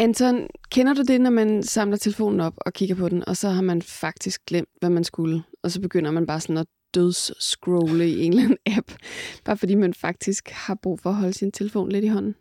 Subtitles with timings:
[0.00, 3.48] Anton, kender du det, når man samler telefonen op og kigger på den, og så
[3.48, 8.08] har man faktisk glemt, hvad man skulle, og så begynder man bare sådan at døds-scrolle
[8.08, 8.92] i en eller anden app,
[9.44, 12.34] bare fordi man faktisk har brug for at holde sin telefon lidt i hånden?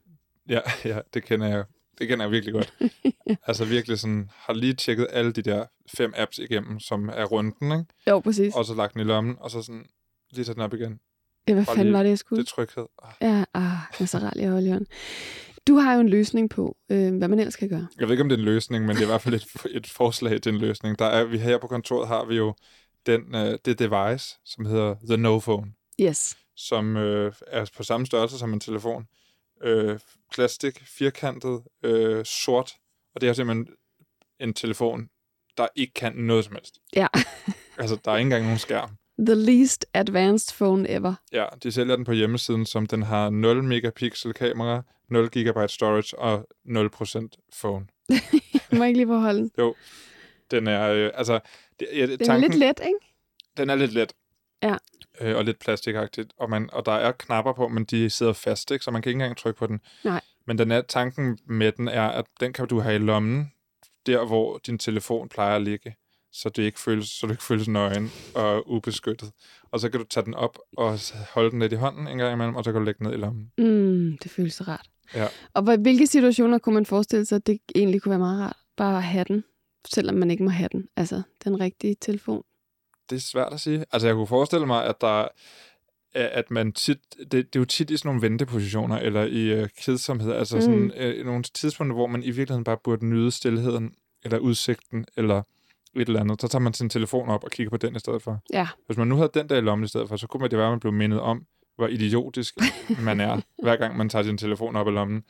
[0.49, 1.63] Ja, ja det kender jeg.
[1.99, 2.73] Det kender jeg virkelig godt.
[3.47, 5.65] altså virkelig sådan, har lige tjekket alle de der
[5.97, 7.85] fem apps igennem, som er runden, ikke?
[8.09, 8.55] Jo, præcis.
[8.55, 9.85] Og så lagt den i lommen, og så sådan
[10.31, 10.99] lige tage den op igen.
[11.47, 12.43] Ja, hvad fanden var det, jeg skulle?
[12.43, 12.85] Det er tryghed.
[13.03, 13.11] Ah.
[13.21, 14.19] Ja, ah, det er så
[15.67, 17.87] Du har jo en løsning på, øh, hvad man ellers kan gøre.
[17.99, 19.47] Jeg ved ikke, om det er en løsning, men det er i hvert fald et,
[19.71, 20.99] et forslag til en løsning.
[20.99, 22.53] Der er, vi her på kontoret har vi jo
[23.05, 26.37] den, øh, det device, som hedder The No Phone, Yes.
[26.55, 29.05] som øh, er på samme størrelse som en telefon.
[29.63, 29.99] Øh,
[30.33, 32.71] plastik, firkantet, øh, sort,
[33.15, 33.67] og det er simpelthen
[34.39, 35.09] en telefon,
[35.57, 36.75] der ikke kan noget som helst.
[36.95, 37.07] Ja.
[37.77, 38.89] Altså, der er ikke engang nogen skærm.
[39.19, 41.13] The least advanced phone ever.
[41.31, 46.19] Ja, de sælger den på hjemmesiden, som den har 0 megapixel kamera, 0 gigabyte storage
[46.19, 47.87] og 0% phone.
[48.71, 49.51] Må jeg ikke lige forholde den?
[50.51, 51.39] Den er, øh, altså...
[51.79, 52.99] Det, ja, Den er lidt let, ikke?
[53.57, 54.13] Den er lidt let.
[54.63, 54.75] Ja.
[55.21, 56.33] Øh, og lidt plastikagtigt.
[56.37, 58.83] Og, man, og der er knapper på, men de sidder fast, ikke?
[58.83, 59.81] så man kan ikke engang trykke på den.
[60.03, 60.21] Nej.
[60.47, 63.51] Men den er, tanken med den er, at den kan du have i lommen,
[64.05, 65.95] der hvor din telefon plejer at ligge,
[66.37, 69.31] så det ikke føles, så du ikke føles nøgen og ubeskyttet.
[69.71, 70.99] Og så kan du tage den op og
[71.33, 73.17] holde den lidt i hånden en gang imellem, og så kan du lægge den ned
[73.17, 73.51] i lommen.
[73.57, 74.87] Mm, det føles rart.
[75.13, 75.27] Ja.
[75.53, 78.57] Og hvilke situationer kunne man forestille sig, at det egentlig kunne være meget rart?
[78.77, 79.43] Bare at have den,
[79.87, 80.87] selvom man ikke må have den.
[80.95, 82.43] Altså, den rigtige telefon.
[83.09, 83.85] Det er svært at sige.
[83.91, 85.27] Altså, jeg kunne forestille mig, at der
[86.13, 89.69] at man tit, det, det er jo tit i sådan nogle ventepositioner, eller i øh,
[89.77, 90.61] kedsomhed, altså mm.
[90.61, 93.93] sådan øh, nogle tidspunkter, hvor man i virkeligheden bare burde nyde stillheden,
[94.23, 95.43] eller udsigten, eller
[96.01, 96.41] et eller andet.
[96.41, 98.39] Så tager man sin telefon op og kigger på den i stedet for.
[98.53, 98.67] Ja.
[98.85, 100.57] Hvis man nu havde den der i lommen i stedet for, så kunne man det
[100.57, 101.45] være, at man blev mindet om,
[101.75, 102.55] hvor idiotisk
[103.05, 105.23] man er, hver gang man tager sin telefon op af lommen.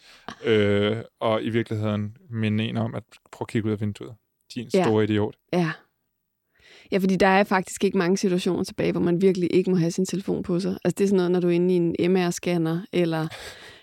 [0.45, 4.15] Øh, og i virkeligheden minde en om, at prøv at kigge ud af vinduet.
[4.55, 4.83] Din Ja.
[4.83, 5.35] store idiot.
[5.53, 5.71] Ja.
[6.91, 9.91] Ja, fordi der er faktisk ikke mange situationer tilbage, hvor man virkelig ikke må have
[9.91, 10.77] sin telefon på sig.
[10.83, 13.27] Altså det er sådan noget, når du er inde i en MR-scanner, eller...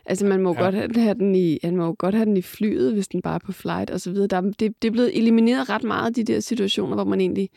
[0.07, 0.59] Altså man må Ja.
[0.59, 0.65] ja.
[0.65, 3.23] godt have, have den i, man må jo godt have den i flyet, hvis den
[3.23, 4.27] bare er på flight og så videre.
[4.27, 7.51] Der, er- det, det er blevet elimineret ret meget, de der situationer, hvor man egentlig,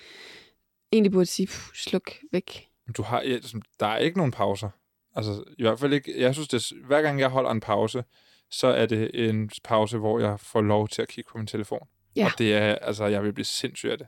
[0.92, 2.68] egentlig burde sige, "Puh, sluk væk.
[2.98, 3.38] Du har, ja,
[3.80, 4.70] der er ikke nogen pauser.
[5.16, 6.22] Altså, i hvert fald ikke.
[6.22, 8.04] Jeg synes, det, hver gang jeg holder en pause,
[8.52, 11.88] så er det en pause, hvor jeg får lov til at kigge på min telefon.
[12.16, 12.26] Ja.
[12.26, 14.08] Og det er, altså, jeg vil blive sindssyg af det.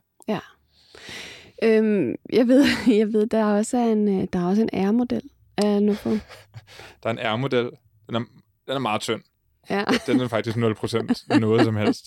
[1.64, 2.66] Øhm, jeg ved,
[3.00, 5.22] jeg ved, der er også en, øh, der er også en R-model
[5.58, 6.10] af Nofo.
[7.04, 7.70] Der er en R-model.
[8.10, 8.26] Den er,
[8.68, 9.22] den er meget tynd.
[9.70, 9.84] Ja.
[10.08, 12.06] Den er faktisk 0% noget som helst.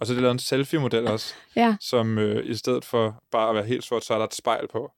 [0.00, 1.76] Og så er det lavet en selfie-model også, ja.
[1.80, 4.68] som øh, i stedet for bare at være helt sort, så er der et spejl
[4.72, 4.90] på.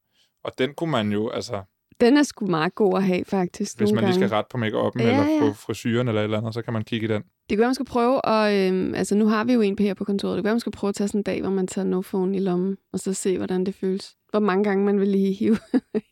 [0.44, 1.62] Og den kunne man jo, altså,
[2.00, 3.78] Den er sgu meget god at have, faktisk.
[3.78, 5.40] hvis man lige skal rette på make-up'en, Ja, eller ja.
[5.40, 7.22] på frisyren, eller et eller andet, så kan man kigge i den.
[7.22, 9.82] Det kan være, man skal prøve, og øhm, altså nu har vi jo en på
[9.82, 10.36] her på kontoret.
[10.36, 12.00] Det kan være, man skal prøve at tage sådan en dag, hvor man tager no
[12.00, 14.14] phone i lommen, og så se, hvordan det føles.
[14.30, 15.58] Hvor mange gange man vil lige hive,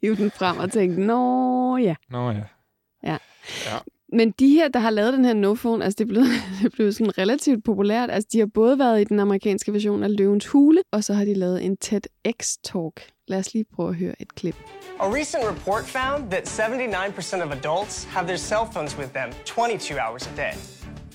[0.02, 1.94] hive den frem og tænke, nå ja.
[2.10, 2.46] Nå ja.
[4.12, 6.26] Men de her, der har lavet den her no phone, altså det er blevet,
[6.58, 8.10] det er blevet sådan relativt populært.
[8.10, 11.24] Altså de har både været i den amerikanske version af Løvens Hule, og så har
[11.24, 13.08] de lavet en TEDx-talk.
[13.28, 14.56] Lad os lige prøve at høre et klip.
[15.00, 19.98] A recent report found that 79% of adults have their cell phones with them 22
[19.98, 20.54] hours a day.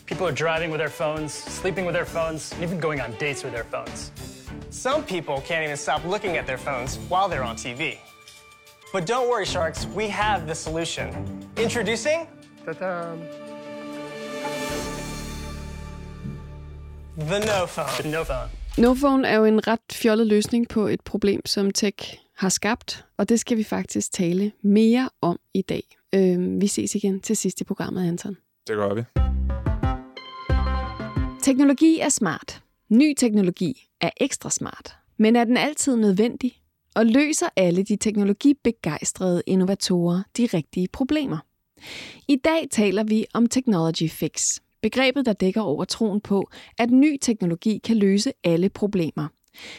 [0.06, 3.44] People are driving with their phones, sleeping with their phones, and even going on dates
[3.44, 4.12] with their phones.
[4.70, 7.98] Some people can't even stop looking at their phones while they're on TV.
[8.94, 11.08] But don't worry, sharks, we have the solution.
[11.56, 12.28] Introducing
[12.66, 13.16] Ta-da.
[17.18, 18.12] the No Phone.
[18.12, 18.50] No phone.
[18.78, 23.30] NoPhone er jo en ret fjollet løsning på et problem, som tech har skabt, og
[23.30, 25.84] det skal vi faktisk tale mere om i dag.
[26.16, 28.38] Øh, vi ses igen til sidst i programmet, Anton.
[28.68, 29.04] Det gør vi.
[31.42, 32.64] Teknologi er smart.
[32.90, 34.96] Ny teknologi er ekstra smart.
[35.18, 36.58] Men er den altid nødvendig?
[36.96, 41.38] Og løser alle de teknologibegejstrede innovatorer de rigtige problemer?
[42.28, 44.60] I dag taler vi om technology fix.
[44.82, 49.28] Begrebet, der dækker over troen på, at ny teknologi kan løse alle problemer.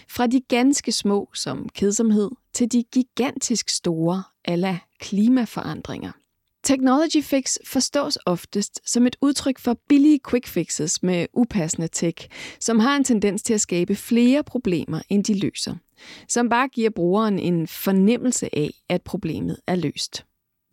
[0.08, 6.12] Fra de ganske små som kedsomhed til de gigantisk store ala klimaforandringer.
[6.62, 12.28] Technology fix forstås oftest som et udtryk for billige quick fixes med upassende tech,
[12.60, 15.74] som har en tendens til at skabe flere problemer, end de løser.
[16.28, 20.24] Som bare giver brugeren en fornemmelse af, at problemet er løst.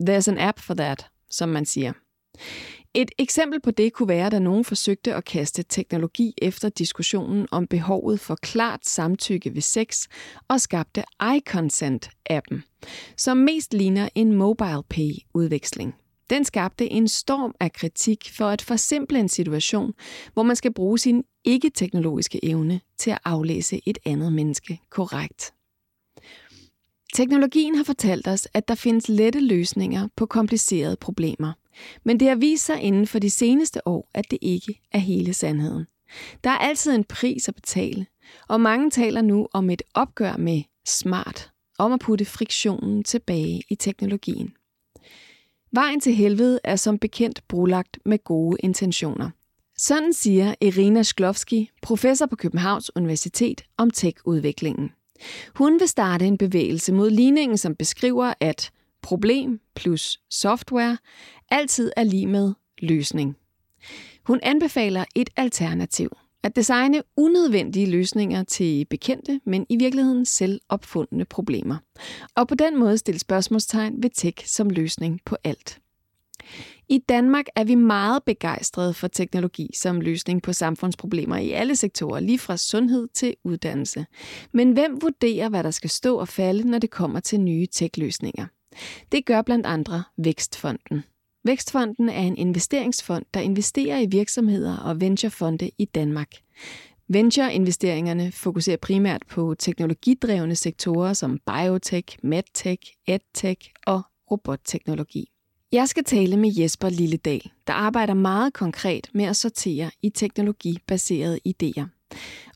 [0.02, 1.92] There's an app for that, som man siger.
[2.94, 7.66] Et eksempel på det kunne være, da nogen forsøgte at kaste teknologi efter diskussionen om
[7.66, 10.06] behovet for klart samtykke ved sex
[10.48, 12.62] og skabte iConsent-appen,
[13.16, 15.94] som mest ligner en mobile pay-udveksling.
[16.30, 19.92] den skabte en storm af kritik for at forsimple en situation,
[20.32, 25.52] hvor man skal bruge sin ikke-teknologiske evne til at aflæse et andet menneske korrekt.
[27.14, 31.52] Teknologien har fortalt os, at der findes lette løsninger på komplicerede problemer.
[32.04, 35.34] Men det har vist sig inden for de seneste år, at det ikke er hele
[35.34, 35.86] sandheden.
[36.44, 38.06] Der er altid en pris at betale,
[38.48, 43.74] og mange taler nu om et opgør med smart, om at putte friktionen tilbage i
[43.74, 44.52] teknologien.
[45.72, 49.30] Vejen til helvede er som bekendt brulagt med gode intentioner.
[49.76, 54.90] Sådan siger Irina Sklovski, professor på Københavns Universitet om tech-udviklingen.
[55.54, 58.70] Hun vil starte en bevægelse mod ligningen, som beskriver, at
[59.02, 60.98] problem plus software
[61.50, 63.36] altid er lige med løsning.
[64.26, 66.10] Hun anbefaler et alternativ.
[66.42, 71.76] At designe unødvendige løsninger til bekendte, men i virkeligheden selv opfundne problemer.
[72.36, 75.80] Og på den måde stille spørgsmålstegn ved tech som løsning på alt.
[76.92, 82.20] I Danmark er vi meget begejstrede for teknologi som løsning på samfundsproblemer i alle sektorer,
[82.20, 84.06] lige fra sundhed til uddannelse.
[84.52, 88.46] Men hvem vurderer, hvad der skal stå og falde, når det kommer til nye tech-løsninger?
[89.12, 91.04] Det gør blandt andre Vækstfonden.
[91.44, 96.30] Vækstfonden er en investeringsfond, der investerer i virksomheder og venturefonde i Danmark.
[97.08, 105.30] Venture-investeringerne fokuserer primært på teknologidrevne sektorer som biotech, medtech, edtech og robotteknologi.
[105.72, 111.38] Jeg skal tale med Jesper Lilledal, der arbejder meget konkret med at sortere i teknologibaserede
[111.48, 111.84] idéer.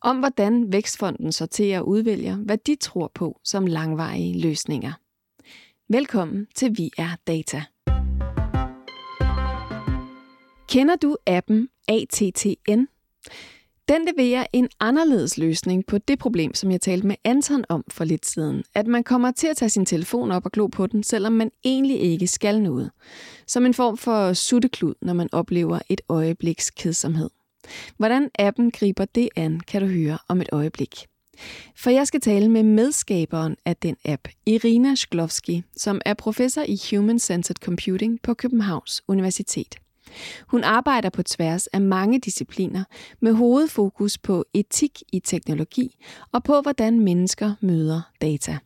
[0.00, 4.92] Om hvordan Vækstfonden sorterer og udvælger, hvad de tror på som langvarige løsninger.
[5.88, 7.64] Velkommen til Vi er Data.
[10.68, 12.84] Kender du appen ATTN?
[13.88, 18.04] Den leverer en anderledes løsning på det problem, som jeg talte med Anton om for
[18.04, 18.64] lidt siden.
[18.74, 21.50] At man kommer til at tage sin telefon op og glo på den, selvom man
[21.64, 22.90] egentlig ikke skal noget.
[23.46, 27.30] Som en form for sutteklud, når man oplever et øjebliks kedsomhed.
[27.96, 31.06] Hvordan appen griber det an, kan du høre om et øjeblik.
[31.76, 36.80] For jeg skal tale med medskaberen af den app, Irina Sklovski, som er professor i
[36.90, 39.83] Human Centered Computing på Københavns Universitet.
[40.46, 42.84] Hun arbejder på tværs af mange discipliner
[43.20, 45.96] med hovedfokus på etik i teknologi
[46.32, 48.58] og på, hvordan mennesker møder data.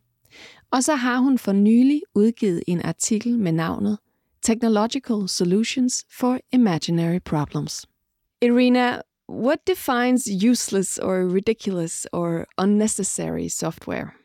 [0.71, 3.97] Og så har hun for nylig udgivet en artikel med navnet
[4.41, 7.85] Technological Solutions for Imaginary Problems.
[8.41, 14.18] Irina, what defines useless or ridiculous or unnecessary software?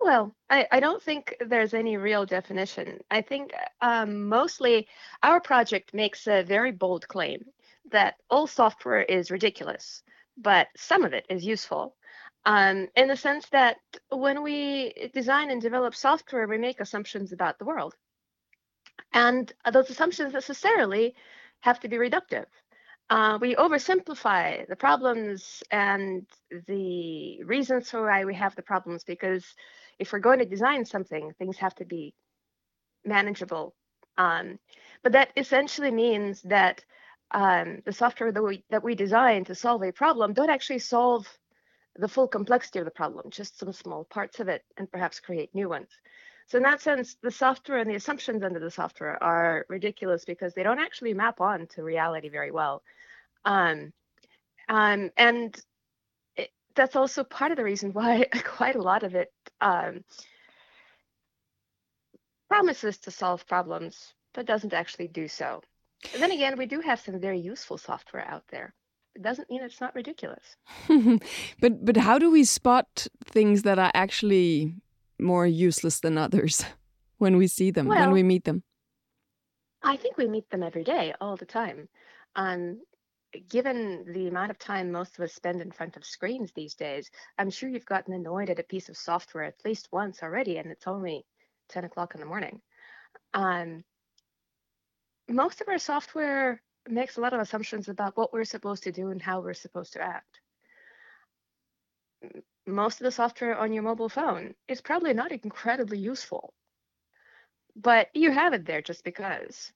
[0.00, 3.00] Well, I, I don't think there's any real definition.
[3.10, 4.88] I think um, mostly
[5.22, 7.44] our project makes a very bold claim
[7.90, 10.02] that all software is ridiculous,
[10.36, 11.96] but some of it is useful.
[12.44, 13.78] Um, in the sense that
[14.10, 17.94] when we design and develop software, we make assumptions about the world.
[19.12, 21.14] And those assumptions necessarily
[21.60, 22.46] have to be reductive.
[23.10, 26.26] Uh, we oversimplify the problems and
[26.66, 29.54] the reasons for why we have the problems because
[29.98, 32.14] if we're going to design something, things have to be
[33.04, 33.74] manageable.
[34.16, 34.58] Um,
[35.02, 36.84] but that essentially means that
[37.30, 41.26] um, the software that we that we design to solve a problem don't actually solve
[41.96, 45.54] the full complexity of the problem, just some small parts of it, and perhaps create
[45.54, 45.88] new ones.
[46.46, 50.54] So in that sense, the software and the assumptions under the software are ridiculous because
[50.54, 52.82] they don't actually map on to reality very well.
[53.44, 53.92] Um,
[54.68, 55.60] um, and
[56.78, 60.04] that's also part of the reason why quite a lot of it um,
[62.48, 65.60] promises to solve problems, but doesn't actually do so.
[66.14, 68.72] And then again, we do have some very useful software out there.
[69.16, 70.56] It doesn't mean it's not ridiculous.
[71.60, 74.74] but but how do we spot things that are actually
[75.18, 76.64] more useless than others
[77.18, 78.62] when we see them, well, when we meet them?
[79.82, 81.88] I think we meet them every day, all the time.
[82.36, 82.80] Um,
[83.48, 87.10] given the amount of time most of us spend in front of screens these days,
[87.38, 90.70] I'm sure you've gotten annoyed at a piece of software at least once already, and
[90.70, 91.26] it's only
[91.68, 92.60] 10 o'clock in the morning.
[93.34, 93.84] Um,
[95.28, 99.10] most of our software makes a lot of assumptions about what we're supposed to do
[99.10, 100.40] and how we're supposed to act.
[102.66, 106.54] Most of the software on your mobile phone is probably not incredibly useful,
[107.76, 109.72] but you have it there just because.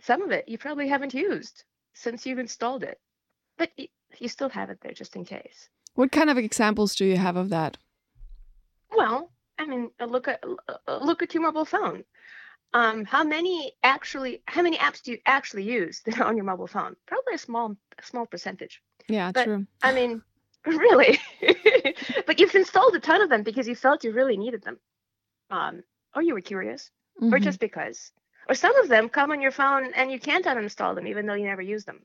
[0.00, 3.00] Some of it you probably haven't used since you've installed it,
[3.58, 3.70] but
[4.18, 5.68] you still have it there just in case.
[5.94, 7.76] What kind of examples do you have of that?
[8.94, 10.42] Well, I mean, look at
[10.88, 12.04] look at your mobile phone.
[12.74, 16.44] Um, how many actually how many apps do you actually use that are on your
[16.44, 16.96] mobile phone?
[17.06, 18.82] Probably a small a small percentage.
[19.08, 19.66] Yeah, but, true.
[19.82, 20.22] I mean,
[20.66, 21.18] really,
[22.26, 24.78] but you've installed a ton of them because you felt you really needed them,
[25.50, 25.82] um,
[26.14, 27.34] or you were curious, mm-hmm.
[27.34, 28.12] or just because.
[28.48, 31.34] Or some of them come on your phone and you can't uninstall them even though
[31.34, 32.00] you never use them.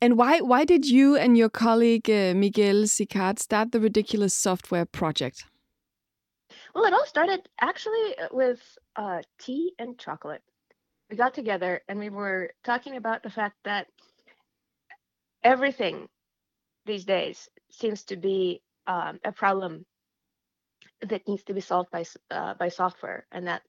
[0.00, 4.84] And why why did you and your colleague uh, Miguel Sicard start the ridiculous software
[4.84, 5.44] project?
[6.74, 8.60] Well, it all started actually uh, with
[8.94, 10.42] uh, tea and chocolate.
[11.10, 13.88] We got together and we were talking about the fact that
[15.42, 16.08] everything
[16.86, 19.84] these days seems to be um, a problem
[21.00, 23.62] that needs to be solved by uh, by software, and that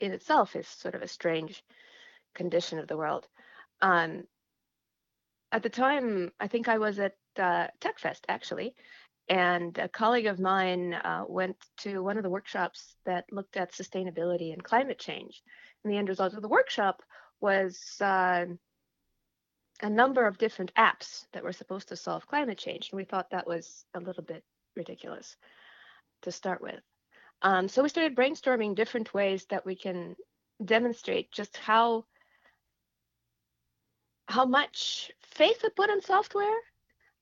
[0.00, 1.62] in itself is sort of a strange
[2.34, 3.26] condition of the world.
[3.80, 4.24] Um,
[5.52, 8.74] at the time, I think I was at uh, TechFest actually,
[9.28, 13.72] and a colleague of mine uh, went to one of the workshops that looked at
[13.72, 15.42] sustainability and climate change.
[15.82, 17.02] And the end result of the workshop
[17.40, 18.46] was uh,
[19.82, 22.90] a number of different apps that were supposed to solve climate change.
[22.90, 24.44] And we thought that was a little bit
[24.76, 25.36] ridiculous
[26.22, 26.80] to start with.
[27.44, 30.16] Um, so we started brainstorming different ways that we can
[30.64, 32.06] demonstrate just how
[34.26, 36.58] how much faith we put in software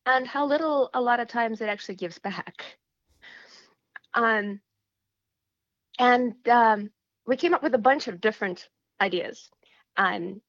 [0.07, 2.79] and how little a lot of times it actually gives back.
[4.15, 4.61] Um,
[5.99, 6.91] and um,
[7.27, 8.69] we came up with a bunch of different
[9.01, 9.51] ideas.
[9.97, 10.41] Um,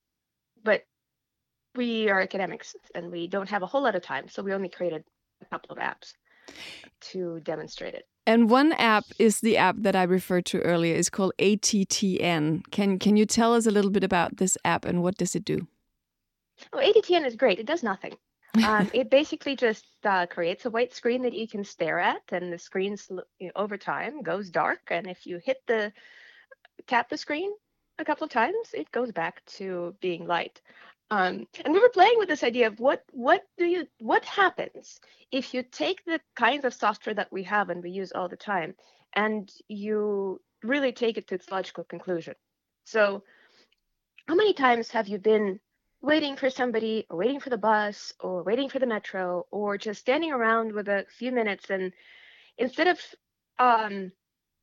[0.63, 0.83] but
[1.75, 4.69] we are academics and we don't have a whole lot of time, so we only
[4.69, 5.03] created
[5.41, 6.13] a couple of apps
[7.11, 8.07] to demonstrate it.
[8.25, 10.95] And one app is the app that I referred to earlier.
[10.95, 12.63] It's called ATTN.
[12.71, 15.43] Can can you tell us a little bit about this app and what does it
[15.43, 15.67] do?
[16.71, 17.59] Oh, ATTN is great.
[17.59, 18.15] It does nothing.
[18.65, 22.53] Um, it basically just uh, creates a white screen that you can stare at, and
[22.53, 22.95] the screen
[23.39, 24.81] you know, over time goes dark.
[24.89, 25.91] And if you hit the
[26.87, 27.51] tap the screen
[27.99, 30.61] a couple of times, it goes back to being light.
[31.13, 34.99] Um, and we were playing with this idea of what what do you what happens
[35.31, 38.35] if you take the kinds of software that we have and we use all the
[38.35, 38.73] time,
[39.13, 42.33] and you really take it to its logical conclusion.
[42.85, 43.23] So,
[44.27, 45.59] how many times have you been
[46.01, 49.99] waiting for somebody or waiting for the bus or waiting for the metro or just
[49.99, 51.93] standing around with a few minutes and
[52.57, 52.99] instead of
[53.59, 54.11] um,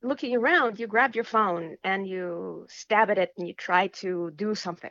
[0.03, 4.33] looking around you grab your phone and you stab at it and you try to
[4.35, 4.91] do something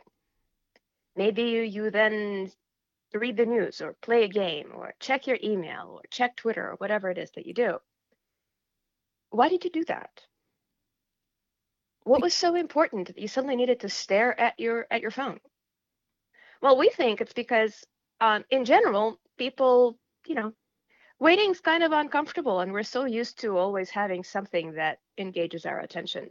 [1.16, 2.50] maybe you, you then
[3.14, 6.74] read the news or play a game or check your email or check twitter or
[6.76, 7.78] whatever it is that you do
[9.30, 10.10] why did you do that
[12.04, 15.40] what was so important that you suddenly needed to stare at your at your phone
[16.62, 17.84] well, we think it's because,
[18.20, 20.52] um, in general, people, you know,
[21.18, 25.80] waiting's kind of uncomfortable, and we're so used to always having something that engages our
[25.80, 26.28] attention.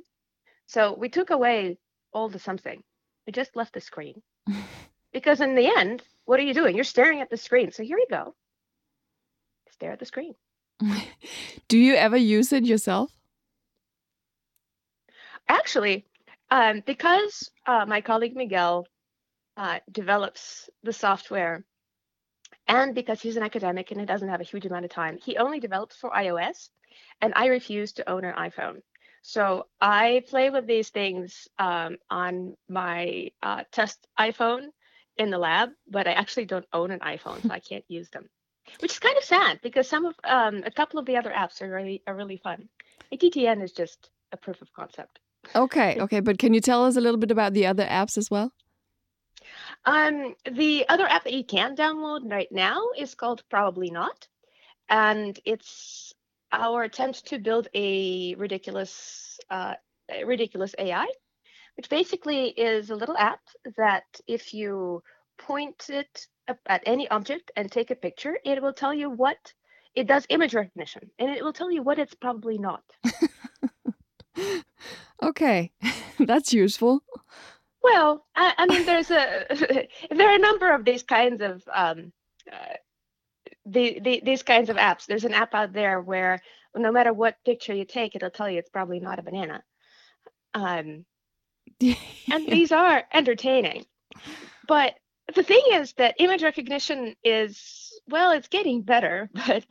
[0.67, 1.79] So we took away
[2.13, 2.83] all the something.
[3.25, 4.21] We just left the screen.
[5.13, 6.75] Because in the end, what are you doing?
[6.75, 7.72] You're staring at the screen.
[7.72, 8.36] So here you go.
[9.72, 10.36] Stare at the screen.
[11.68, 13.12] Do you ever use it yourself?
[15.48, 16.06] Actually,
[16.51, 18.86] um, because uh, my colleague Miguel
[19.58, 21.65] uh, develops the software.
[22.68, 25.38] And because he's an academic and he doesn't have a huge amount of time, he
[25.38, 26.70] only develops for iOS.
[27.22, 28.82] And I refuse to own an iPhone.
[29.21, 34.67] So I play with these things um, on my uh, test iPhone
[35.17, 38.29] in the lab, but I actually don't own an iPhone, so I can't use them.
[38.79, 41.61] Which is kind of sad because some of um, a couple of the other apps
[41.61, 42.69] are really are really fun.
[43.11, 45.19] ATTN is just a proof of concept.
[45.55, 48.29] Okay, okay, but can you tell us a little bit about the other apps as
[48.29, 48.53] well?
[49.85, 54.27] Um, the other app that you can download right now is called Probably Not,
[54.88, 56.13] and it's
[56.51, 59.75] our attempt to build a ridiculous, uh,
[60.25, 61.08] ridiculous AI,
[61.77, 63.41] which basically is a little app
[63.77, 65.01] that if you
[65.38, 66.27] point it
[66.68, 69.53] at any object and take a picture, it will tell you what
[69.96, 72.84] it does image recognition, and it will tell you what it's probably not.
[75.24, 75.72] okay,
[76.20, 77.03] that's useful.
[77.82, 79.46] Well, I, I mean, there's a
[80.12, 82.12] there are a number of these kinds of um,
[82.51, 82.75] uh,
[83.69, 85.05] the, the, these kinds of apps.
[85.05, 86.41] There's an app out there where
[86.75, 89.63] no matter what picture you take, it'll tell you it's probably not a banana.
[90.53, 91.05] Um,
[91.81, 93.85] and these are entertaining.
[94.67, 94.95] But
[95.35, 99.65] the thing is that image recognition is well, it's getting better, but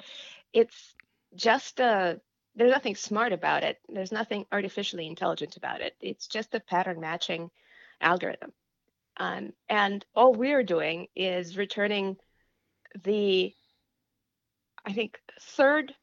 [0.53, 0.95] it's
[1.35, 2.21] just a
[2.59, 3.79] there's nothing smart about it.
[3.89, 5.95] There's nothing artificially intelligent about it.
[6.01, 7.51] It's just a pattern matching
[8.01, 8.53] algorithm.
[9.17, 12.17] Um, and all we're doing is returning
[13.05, 13.55] the,
[14.85, 15.95] I think, third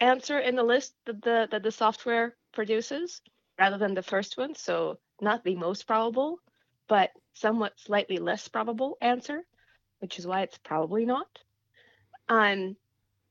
[0.00, 3.20] answer in the list that the, that the software produces
[3.58, 4.54] rather than the first one.
[4.54, 6.38] So not the most probable,
[6.88, 9.44] but somewhat slightly less probable answer,
[9.98, 11.28] which is why it's probably not.
[12.28, 12.76] Um,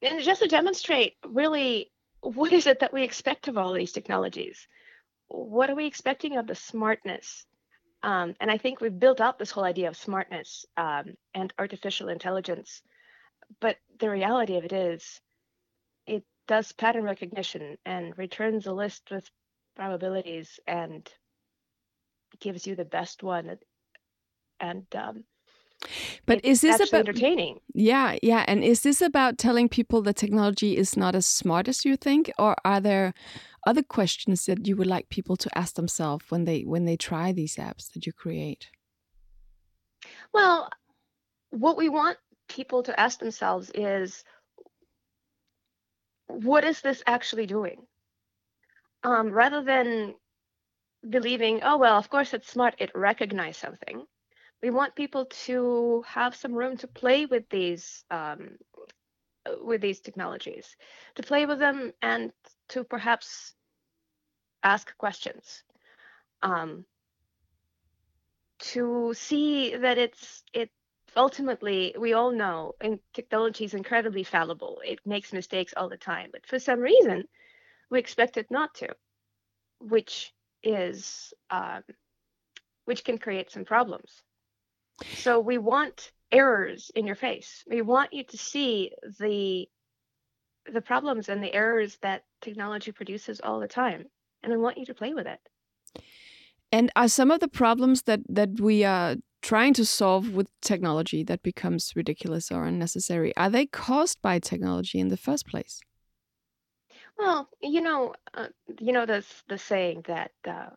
[0.01, 4.67] and just to demonstrate really what is it that we expect of all these technologies
[5.29, 7.45] what are we expecting of the smartness?
[8.01, 12.09] Um, and I think we've built up this whole idea of smartness um, and artificial
[12.09, 12.81] intelligence.
[13.59, 15.19] But the reality of it is,
[16.05, 19.29] it does pattern recognition and returns a list with
[19.75, 21.09] probabilities and
[22.39, 23.57] gives you the best one.
[24.59, 25.23] And um,
[26.25, 27.59] but is this about entertaining?
[27.73, 28.43] Yeah, yeah.
[28.47, 32.31] And is this about telling people that technology is not as smart as you think,
[32.37, 33.13] or are there
[33.65, 37.31] other questions that you would like people to ask themselves when they when they try
[37.31, 38.69] these apps that you create?
[40.33, 40.69] Well,
[41.51, 42.17] what we want
[42.49, 44.23] people to ask themselves is,
[46.27, 47.81] what is this actually doing?
[49.03, 50.15] Um, rather than
[51.09, 54.05] believing, oh well, of course it's smart, it recognized something
[54.61, 58.57] we want people to have some room to play with these um,
[59.61, 60.75] with these technologies,
[61.15, 62.31] to play with them and
[62.69, 63.55] to perhaps
[64.61, 65.63] ask questions,
[66.43, 66.85] um,
[68.59, 70.69] to see that it's it
[71.15, 74.81] ultimately we all know and technology is incredibly fallible.
[74.85, 77.25] It makes mistakes all the time, but for some reason
[77.89, 78.89] we expect it not to,
[79.79, 81.83] which is um,
[82.85, 84.23] which can create some problems.
[85.15, 87.63] So we want errors in your face.
[87.67, 89.67] We want you to see the
[90.71, 94.05] the problems and the errors that technology produces all the time,
[94.43, 95.39] and we want you to play with it.
[96.71, 101.23] And are some of the problems that that we are trying to solve with technology
[101.23, 105.81] that becomes ridiculous or unnecessary are they caused by technology in the first place?
[107.17, 108.47] Well, you know, uh,
[108.79, 110.69] you know the the saying that uh,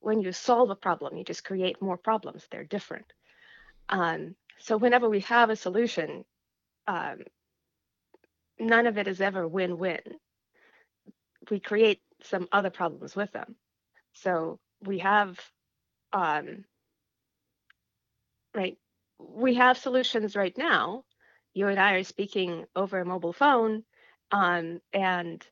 [0.00, 2.46] when you solve a problem, you just create more problems.
[2.50, 3.12] They're different.
[3.88, 6.24] Um, so whenever we have a solution,
[6.86, 7.22] um,
[8.58, 10.00] none of it is ever win-win.
[11.50, 13.56] We create some other problems with them.
[14.12, 15.40] So we have,
[16.12, 16.64] um,
[18.54, 18.76] right,
[19.18, 21.04] we have solutions right now.
[21.54, 23.84] You and I are speaking over a mobile phone,
[24.30, 25.46] um, and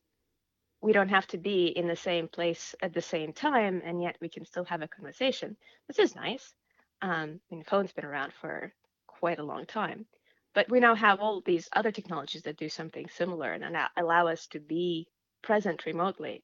[0.81, 4.17] we don't have to be in the same place at the same time, and yet
[4.21, 5.57] we can still have a conversation.
[5.89, 6.55] This is nice.
[7.03, 8.73] Um, I mean, phone's been around for
[9.07, 10.07] quite a long time,
[10.55, 14.47] but we now have all these other technologies that do something similar and allow us
[14.49, 15.07] to be
[15.43, 16.43] present remotely.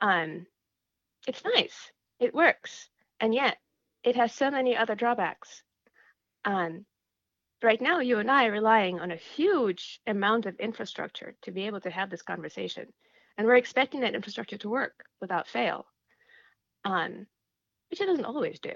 [0.00, 0.46] Um,
[1.26, 1.90] it's nice,
[2.20, 2.88] it works,
[3.20, 3.56] and yet
[4.06, 5.62] it has so many other drawbacks.
[6.44, 6.86] Um,
[7.62, 11.66] right now, you and I are relying on a huge amount of infrastructure to be
[11.66, 12.86] able to have this conversation,
[13.36, 15.86] and we're expecting that infrastructure to work without fail,
[16.84, 17.26] um,
[17.90, 18.74] which it doesn't always do.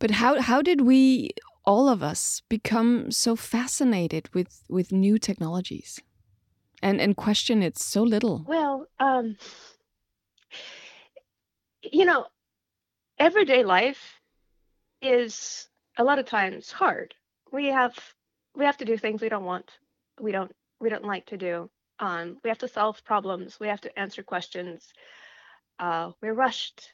[0.00, 1.30] But how how did we
[1.64, 6.00] all of us become so fascinated with with new technologies
[6.82, 8.44] and and question it so little?
[8.46, 9.36] Well, um,
[11.82, 12.26] you know,
[13.18, 14.20] everyday life
[15.02, 17.14] is a lot of times hard.
[17.52, 17.98] We have
[18.54, 19.78] we have to do things we don't want,
[20.20, 21.70] we don't we don't like to do.
[21.98, 23.58] Um, we have to solve problems.
[23.58, 24.92] We have to answer questions.
[25.80, 26.92] Uh, we're rushed.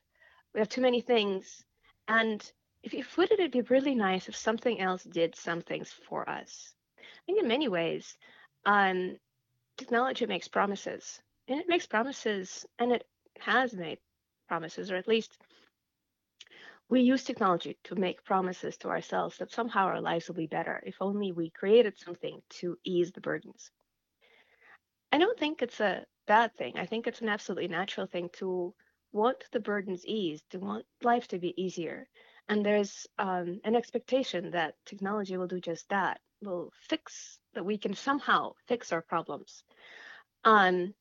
[0.54, 1.62] We have too many things.
[2.08, 2.42] And
[2.82, 6.28] if you would it, it'd be really nice if something else did some things for
[6.28, 6.74] us.
[6.98, 8.16] I think in many ways,
[8.64, 9.16] um,
[9.76, 13.06] technology makes promises, and it makes promises, and it
[13.40, 13.98] has made
[14.48, 15.38] promises, or at least
[16.88, 20.83] we use technology to make promises to ourselves that somehow our lives will be better
[20.87, 23.70] if only we created something to ease the burdens.
[25.11, 26.75] I don't think it's a bad thing.
[26.77, 28.75] I think it's an absolutely natural thing to
[29.12, 32.09] want the burdens eased, to want life to be easier.
[32.49, 37.79] And there's um, an expectation that technology will do just that, will fix, that we
[37.79, 39.62] can somehow fix our problems.
[40.44, 40.94] Um,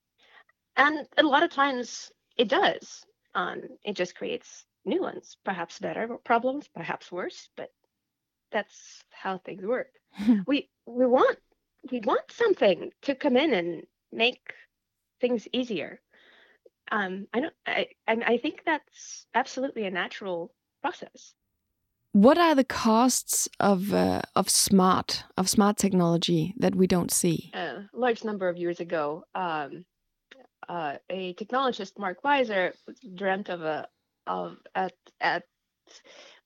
[0.77, 3.03] and a lot of times it does.
[3.35, 7.69] Um, it just creates new ones, perhaps better problems, perhaps worse, but
[8.51, 9.89] that's how things work.
[10.47, 11.37] we we want
[11.91, 14.53] we want something to come in and make
[15.19, 15.99] things easier
[16.91, 17.53] um, I don't.
[17.65, 21.33] I, I think that's absolutely a natural process.
[22.11, 27.51] What are the costs of uh, of smart of smart technology that we don't see?
[27.53, 29.85] A large number of years ago, um,
[30.69, 32.73] uh, a technologist, Mark Weiser,
[33.15, 33.87] dreamt of a
[34.27, 35.43] of at at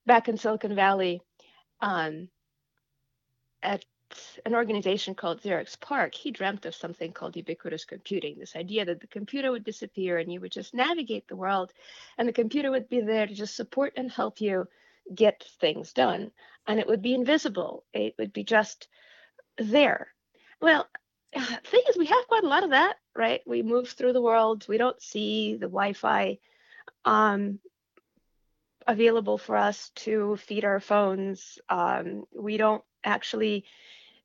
[0.05, 1.21] back in Silicon Valley,
[1.81, 2.29] um,
[3.61, 3.83] at
[4.45, 9.01] an organization called Xerox Park, he dreamt of something called ubiquitous computing this idea that
[9.01, 11.73] the computer would disappear and you would just navigate the world,
[12.17, 14.67] and the computer would be there to just support and help you
[15.13, 16.31] get things done.
[16.67, 18.87] And it would be invisible, it would be just
[19.57, 20.13] there.
[20.61, 20.87] Well,
[21.35, 23.41] thing is, we have quite a lot of that right?
[23.45, 24.65] We move through the world.
[24.69, 26.37] We don't see the Wi-Fi
[27.03, 27.59] um,
[28.87, 31.59] available for us to feed our phones.
[31.69, 33.65] Um, we don't actually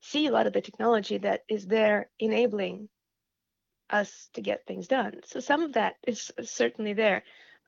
[0.01, 2.89] see a lot of the technology that is there enabling
[3.89, 5.21] us to get things done.
[5.25, 7.23] So some of that is certainly there.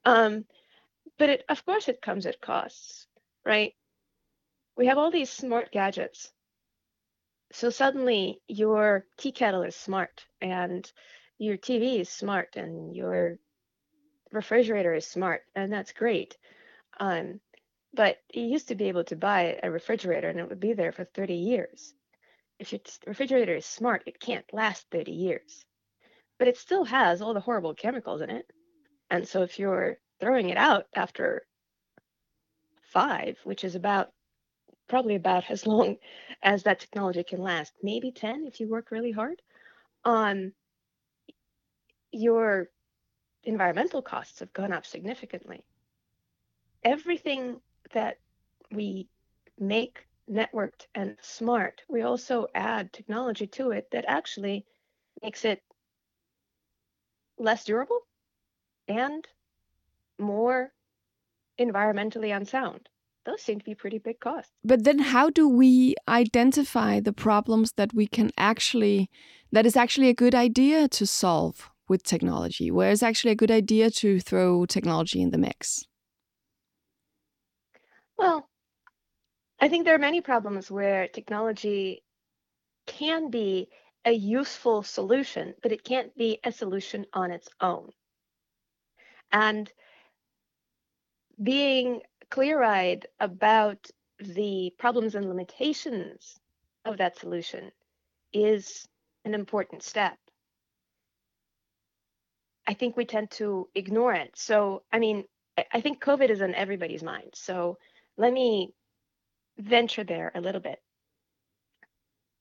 [0.05, 0.45] Um,
[1.17, 3.08] but it, of course, it comes at costs,
[3.45, 3.73] right?
[4.77, 6.31] We have all these smart gadgets.
[7.51, 10.91] So suddenly your tea kettle is smart and
[11.38, 13.38] your TV is smart and your
[14.31, 16.38] refrigerator is smart, and that's great.
[16.99, 17.39] Um,
[17.93, 20.91] but you used to be able to buy a refrigerator and it would be there
[20.91, 21.93] for 30 years.
[22.60, 25.65] If your refrigerator is smart, it can't last 30 years.
[26.38, 28.45] But it still has all the horrible chemicals in it.
[29.10, 31.45] And so if you're throwing it out after
[32.91, 34.12] five, which is about
[34.88, 35.97] probably about as long
[36.43, 39.41] as that technology can last, maybe 10 if you work really hard,
[40.03, 40.53] um,
[42.12, 42.69] your
[43.43, 45.63] environmental costs have gone up significantly.
[46.85, 47.59] Everything
[47.93, 48.19] that
[48.71, 49.09] we
[49.59, 54.65] make networked and smart, we also add technology to it that actually
[55.21, 55.61] makes it
[57.37, 58.01] less durable
[58.87, 59.27] and
[60.19, 60.71] more
[61.59, 62.87] environmentally unsound.
[63.25, 64.51] Those seem to be pretty big costs.
[64.63, 69.09] But then how do we identify the problems that we can actually
[69.51, 73.51] that is actually a good idea to solve with technology, where it's actually a good
[73.51, 75.85] idea to throw technology in the mix?
[78.17, 78.47] Well,
[79.60, 82.04] I think there are many problems where technology
[82.88, 83.69] can be
[84.06, 87.91] a useful solution, but it can't be a solution on its own.
[89.32, 89.71] And
[91.41, 96.39] being clear eyed about the problems and limitations
[96.86, 97.71] of that solution
[98.34, 98.88] is
[99.25, 100.17] an important step.
[102.67, 104.36] I think we tend to ignore it.
[104.36, 105.25] So, I mean,
[105.71, 107.32] I think COVID is on everybody's mind.
[107.34, 107.78] So,
[108.17, 108.73] let me
[109.58, 110.82] venture there a little bit.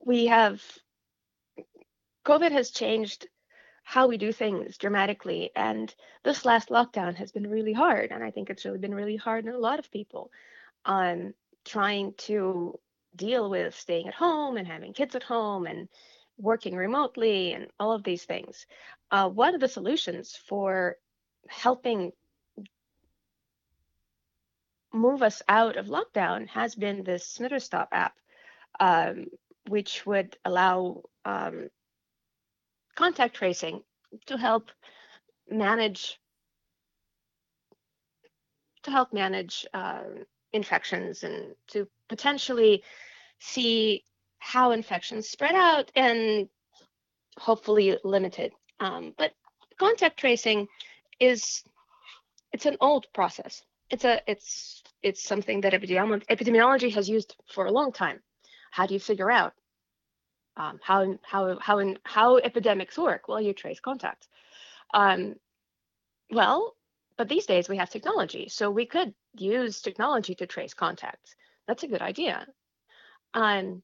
[0.00, 0.62] We have,
[2.24, 3.26] COVID has changed
[3.84, 5.50] how we do things dramatically.
[5.54, 8.10] And this last lockdown has been really hard.
[8.10, 10.30] And I think it's really been really hard on a lot of people
[10.84, 11.34] on
[11.64, 12.78] trying to
[13.14, 15.88] deal with staying at home and having kids at home and
[16.38, 18.66] working remotely and all of these things.
[19.10, 20.96] Uh, one of the solutions for
[21.48, 22.12] helping
[24.94, 28.14] move us out of lockdown has been this Stop app,
[28.80, 29.26] um,
[29.68, 31.68] which would allow um,
[32.94, 33.82] contact tracing
[34.26, 34.70] to help
[35.50, 36.18] manage
[38.84, 40.02] to help manage uh,
[40.52, 42.82] infections and to potentially
[43.40, 44.04] see
[44.38, 46.48] how infections spread out and
[47.38, 48.52] hopefully limited.
[48.78, 49.32] Um, but
[49.78, 50.68] contact tracing
[51.18, 51.64] is
[52.52, 53.62] it's an old process.
[53.90, 58.20] It's a it's it's something that epidemiology has used for a long time.
[58.72, 59.52] How do you figure out
[60.56, 63.28] um, how how how in, how epidemics work?
[63.28, 64.26] Well, you trace contacts.
[64.92, 65.34] Um,
[66.30, 66.74] well,
[67.18, 71.36] but these days we have technology, so we could use technology to trace contacts.
[71.68, 72.46] That's a good idea.
[73.34, 73.82] Um,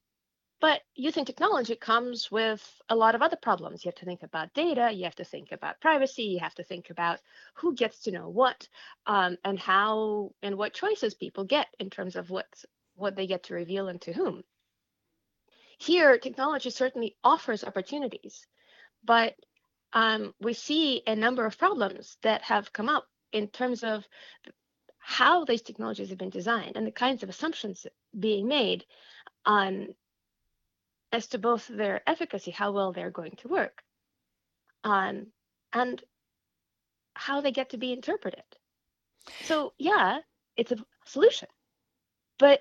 [0.61, 3.85] but using technology comes with a lot of other problems.
[3.85, 6.65] You have to think about data, you have to think about privacy, you have to
[6.65, 7.21] think about
[7.55, 8.69] who gets to know what,
[9.07, 12.47] um, and how and what choices people get in terms of what
[12.95, 14.43] what they get to reveal and to whom.
[15.79, 18.47] Here, technology certainly offers opportunities,
[19.03, 19.35] but
[19.95, 24.07] um, we see a number of problems that have come up in terms of
[24.99, 27.87] how these technologies have been designed and the kinds of assumptions
[28.19, 28.85] being made
[29.47, 29.95] on
[31.13, 33.83] as to both their efficacy, how well they're going to work,
[34.85, 35.27] um,
[35.73, 36.03] and
[37.15, 38.45] how they get to be interpreted.
[39.43, 40.19] So, yeah,
[40.57, 41.49] it's a solution,
[42.39, 42.61] but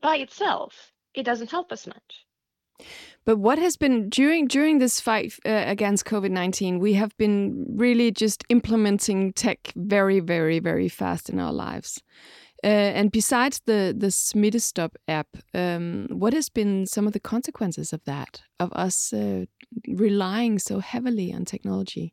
[0.00, 2.26] by itself, it doesn't help us much.
[3.26, 6.78] But what has been during during this fight uh, against COVID nineteen?
[6.78, 12.02] We have been really just implementing tech very, very, very fast in our lives.
[12.62, 17.92] Uh, and besides the the Smittestop app, um, what has been some of the consequences
[17.92, 19.46] of that, of us uh,
[19.88, 22.12] relying so heavily on technology?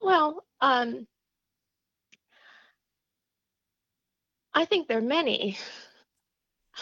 [0.00, 1.08] Well, um,
[4.54, 5.58] I think there are many.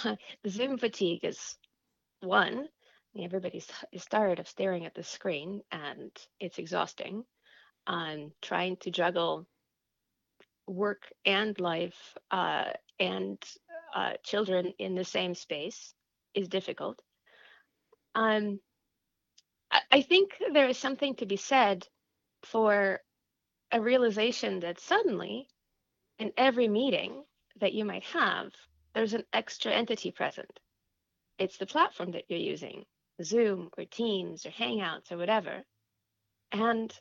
[0.02, 1.56] The zoom fatigue is
[2.20, 2.68] one.
[3.18, 7.24] Everybody's is tired of staring at the screen, and it's exhausting.
[7.86, 9.46] Um, trying to juggle
[10.66, 13.38] work and life uh, and
[13.94, 15.94] uh, children in the same space
[16.34, 17.00] is difficult.
[18.14, 18.60] Um,
[19.90, 21.86] I think there is something to be said
[22.44, 23.00] for
[23.72, 25.48] a realization that suddenly
[26.18, 27.24] in every meeting
[27.60, 28.52] that you might have,
[28.94, 30.60] there's an extra entity present.
[31.38, 32.84] It's the platform that you're using,
[33.22, 35.64] Zoom or Teams or Hangouts or whatever.
[36.52, 36.96] And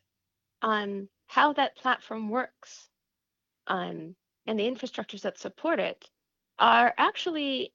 [0.63, 2.89] um, how that platform works
[3.67, 6.10] um, and the infrastructures that support it
[6.60, 7.73] are actually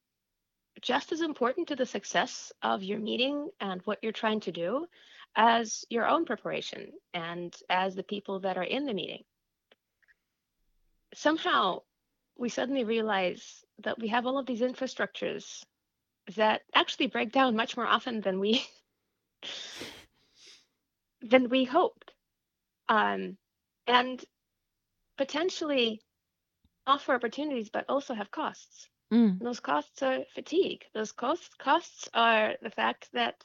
[0.80, 4.86] just as important to the success of your meeting and what you're trying to do
[5.34, 9.22] as your own preparation and as the people that are in the meeting.
[11.14, 11.80] Somehow,
[12.36, 15.64] we suddenly realize that we have all of these infrastructures
[16.36, 18.64] that actually break down much more often than we
[21.22, 22.12] than we hoped
[22.88, 23.36] um,
[23.86, 24.24] and
[25.18, 26.00] potentially
[26.86, 29.40] offer opportunities but also have costs Mm.
[29.40, 33.42] those costs are fatigue those costs costs are the fact that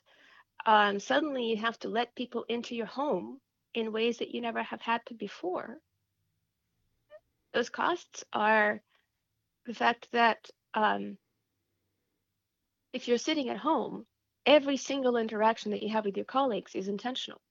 [0.66, 3.40] um, suddenly you have to let people into your home
[3.74, 5.80] in ways that you never have had to before
[7.54, 8.82] those costs are
[9.66, 11.18] the fact that um,
[12.94, 14.06] if you're sitting at home,
[14.46, 17.42] every single interaction that you have with your colleagues is intentional.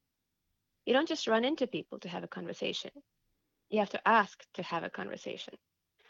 [0.84, 2.90] You don't just run into people to have a conversation.
[3.72, 5.54] You have to ask to have a conversation.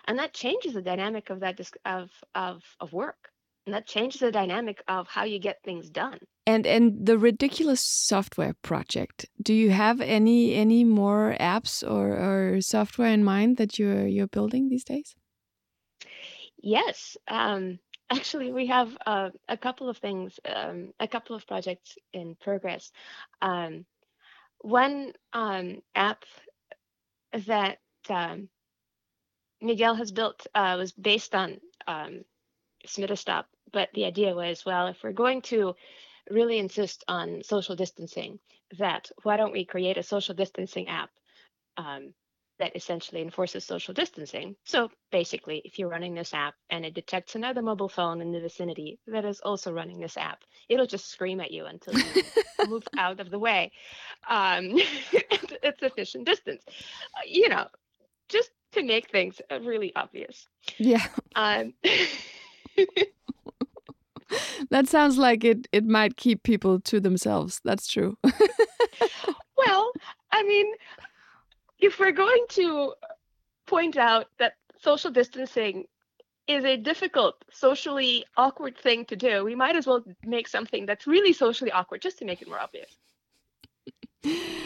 [0.07, 3.31] And that changes the dynamic of that of of of work.
[3.67, 6.19] And that changes the dynamic of how you get things done.
[6.45, 9.27] And and the ridiculous software project.
[9.41, 14.27] Do you have any any more apps or, or software in mind that you're you're
[14.27, 15.15] building these days?
[16.63, 17.17] Yes.
[17.29, 17.79] Um,
[18.11, 22.91] actually, we have uh, a couple of things, um, a couple of projects in progress.
[23.41, 23.87] Um,
[24.63, 26.25] one um, app
[27.47, 28.49] that um,
[29.61, 32.25] Miguel has built uh, was based on um,
[32.87, 35.75] Smitterstop, but the idea was, well, if we're going to
[36.31, 38.39] really insist on social distancing,
[38.79, 41.11] that why don't we create a social distancing app
[41.77, 42.15] um,
[42.63, 44.55] that essentially enforces social distancing?
[44.65, 48.41] So basically, if you're running this app and it detects another mobile phone in the
[48.41, 52.23] vicinity that is also running this app, it'll just scream at you until you
[52.69, 53.73] move out of the way.
[54.29, 54.67] Um,
[55.13, 56.63] it's, sufficient distance,
[57.27, 57.67] you know,
[58.29, 60.47] just to make things uh, really obvious.
[60.79, 61.75] Yeah, Um,
[64.71, 65.67] that sounds like it.
[65.73, 67.61] It might keep people to themselves.
[67.65, 68.17] That's true.
[69.57, 69.91] well,
[70.31, 70.73] I mean,
[71.83, 72.95] if we're going to
[73.67, 75.85] point out that social distancing
[76.47, 81.07] is a difficult, socially awkward thing to do, we might as well make something that's
[81.07, 82.91] really socially awkward just to make it more obvious.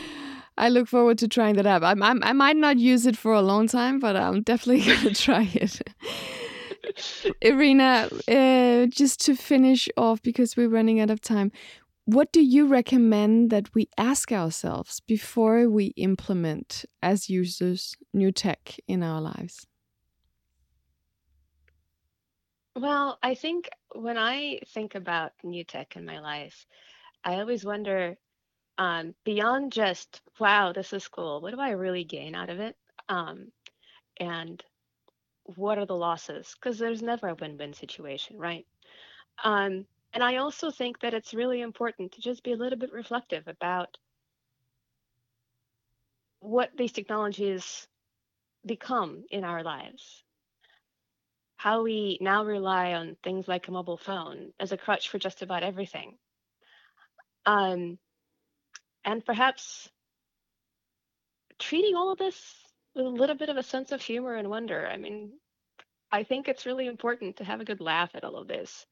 [0.58, 1.84] I look forward to trying that out.
[1.84, 5.14] I'm, I'm, I might not use it for a long time, but I'm definitely going
[5.14, 5.80] to try it.
[7.42, 11.52] Irina, uh, just to finish off because we're running out of time,
[12.06, 18.76] what do you recommend that we ask ourselves before we implement, as users, new tech
[18.86, 19.66] in our lives?
[22.76, 26.64] Well, I think when I think about new tech in my life,
[27.24, 28.16] I always wonder
[28.78, 32.76] um, beyond just, wow, this is cool, what do I really gain out of it?
[33.08, 33.50] Um,
[34.18, 34.64] and
[35.44, 36.54] what are the losses?
[36.54, 38.66] Because there's never a win win situation, right?
[39.42, 39.86] Um,
[40.16, 43.46] and I also think that it's really important to just be a little bit reflective
[43.48, 43.98] about
[46.40, 47.86] what these technologies
[48.64, 50.24] become in our lives.
[51.58, 55.42] How we now rely on things like a mobile phone as a crutch for just
[55.42, 56.16] about everything.
[57.44, 57.98] Um,
[59.04, 59.90] and perhaps
[61.58, 62.54] treating all of this
[62.94, 64.88] with a little bit of a sense of humor and wonder.
[64.90, 65.32] I mean,
[66.10, 68.86] I think it's really important to have a good laugh at all of this.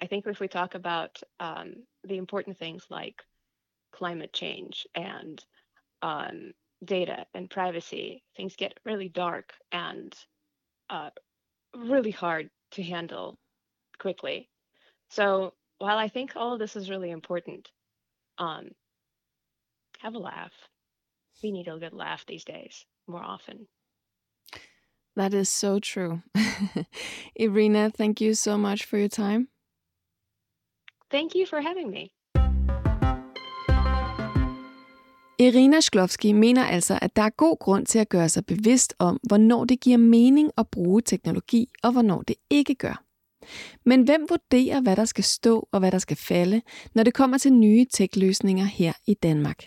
[0.00, 3.22] I think if we talk about um, the important things like
[3.92, 5.44] climate change and
[6.02, 6.52] um,
[6.84, 10.14] data and privacy, things get really dark and
[10.90, 11.10] uh,
[11.76, 13.38] really hard to handle
[13.98, 14.48] quickly.
[15.10, 17.70] So while I think all of this is really important,
[18.38, 18.68] um,
[19.98, 20.52] have a laugh.
[21.42, 23.66] We need a good laugh these days more often.
[25.16, 26.22] That is so true.
[27.34, 29.48] Irina, thank you so much for your time.
[31.10, 32.08] Thank you for having me.
[35.40, 39.20] Irina Sklovski mener altså, at der er god grund til at gøre sig bevidst om,
[39.22, 43.04] hvornår det giver mening at bruge teknologi, og hvornår det ikke gør.
[43.84, 46.62] Men hvem vurderer, hvad der skal stå og hvad der skal falde,
[46.94, 49.64] når det kommer til nye tech-løsninger her i Danmark?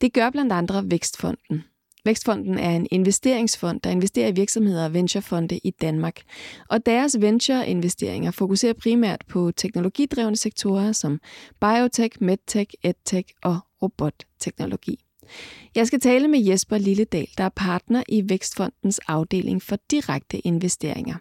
[0.00, 1.64] Det gør blandt andre Vækstfonden.
[2.04, 6.20] Vækstfonden er en investeringsfond, der investerer i virksomheder og venturefonde i Danmark.
[6.70, 11.20] Og deres ventureinvesteringer fokuserer primært på teknologidrevne sektorer som
[11.60, 14.98] biotech, medtech, edtech og robotteknologi.
[15.74, 21.16] Jeg skal tale med Jesper Lilledal, der er partner i Vækstfondens afdeling for direkte investeringer.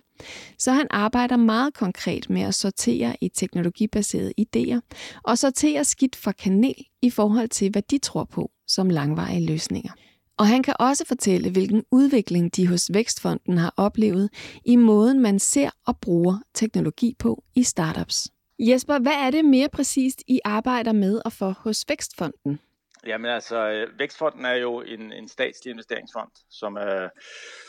[0.60, 4.80] Så han arbejder meget konkret med at sortere i teknologibaserede idéer
[5.24, 9.92] og sortere skidt fra kanel i forhold til, hvad de tror på som langvarige løsninger.
[10.40, 14.30] Og han kan også fortælle, hvilken udvikling de hos Vækstfonden har oplevet
[14.66, 18.28] i måden, man ser og bruger teknologi på i startups.
[18.60, 22.60] Jesper, hvad er det mere præcist, I arbejder med og for hos Vækstfonden?
[23.06, 27.10] Jamen altså, øh, Vækstfonden er jo en, en statslig investeringsfond, som, øh,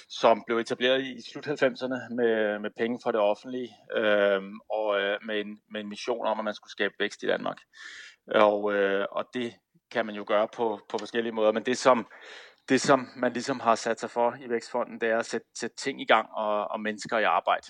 [0.08, 5.18] som blev etableret i slut 90'erne med, med penge fra det offentlige, øh, og øh,
[5.26, 7.58] med, en, med en mission om, at man skulle skabe vækst i Danmark.
[8.34, 9.52] Og, øh, og det
[9.90, 12.06] kan man jo gøre på, på forskellige måder, men det som,
[12.68, 15.76] det som man ligesom har sat sig for i Vækstfonden, det er at sætte, sætte
[15.76, 17.66] ting i gang og, og mennesker i arbejde.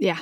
[0.00, 0.16] Ja,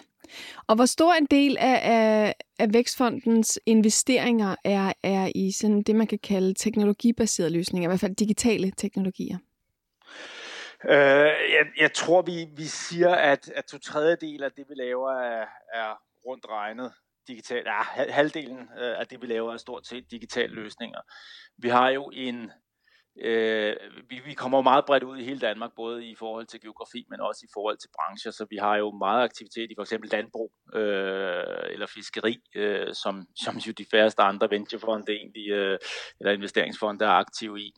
[0.66, 5.96] og hvor stor en del af, af, af Vækstfondens investeringer er, er i sådan det,
[5.96, 9.38] man kan kalde teknologibaserede løsninger, i hvert fald digitale teknologier?
[10.85, 10.94] Øh,
[11.55, 15.46] jeg, jeg tror, vi, vi siger, at, at to tredjedel af det, vi laver, er,
[15.72, 16.92] er rundt regnet
[17.29, 17.66] digitalt.
[17.66, 21.00] Ja, halvdelen af det, vi laver, er stort set digitale løsninger.
[21.57, 22.50] Vi har jo en
[23.20, 23.76] Øh,
[24.09, 27.20] vi, vi kommer meget bredt ud i hele Danmark, både i forhold til geografi, men
[27.20, 30.52] også i forhold til brancher, så vi har jo meget aktivitet i for eksempel landbrug
[30.74, 35.78] øh, eller fiskeri, øh, som, som jo de færreste andre venturefonde egentlig, øh,
[36.20, 37.72] eller investeringsfonde er aktive i.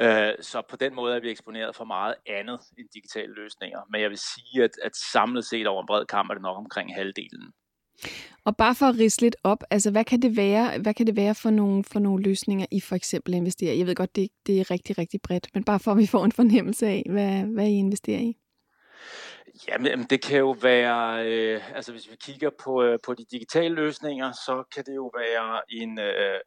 [0.00, 3.80] Øh, så på den måde er vi eksponeret for meget andet end digitale løsninger.
[3.90, 6.56] Men jeg vil sige, at, at samlet set over en bred kamp er det nok
[6.56, 7.52] omkring halvdelen.
[8.44, 11.16] Og bare for at rise lidt op, altså hvad kan det være, hvad kan det
[11.16, 14.60] være for nogle, for nogle løsninger, I for eksempel investerer Jeg ved godt, det, det
[14.60, 17.66] er rigtig, rigtig bredt, men bare for at vi får en fornemmelse af, hvad, hvad
[17.66, 18.36] I investerer i.
[19.68, 23.74] Jamen, det kan jo være, øh, altså hvis vi kigger på, øh, på de digitale
[23.74, 26.40] løsninger, så kan det jo være en, øh,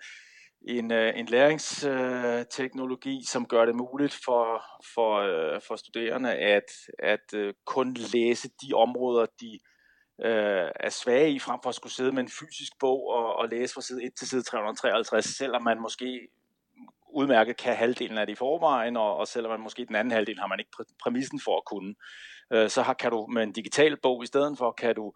[0.61, 6.71] en, øh, en læringsteknologi, øh, som gør det muligt for, for, øh, for studerende at,
[6.99, 9.59] at øh, kun læse de områder, de
[10.21, 13.49] øh, er svage i, frem for at skulle sidde med en fysisk bog og, og
[13.49, 16.27] læse fra side 1 til side 353, selvom man måske
[17.13, 20.39] udmærket kan halvdelen af det i forvejen, og, og selvom man måske den anden halvdel
[20.39, 20.71] har man ikke
[21.03, 21.95] præmissen for at kunne.
[22.53, 25.13] Øh, så har, kan du med en digital bog i stedet for, kan du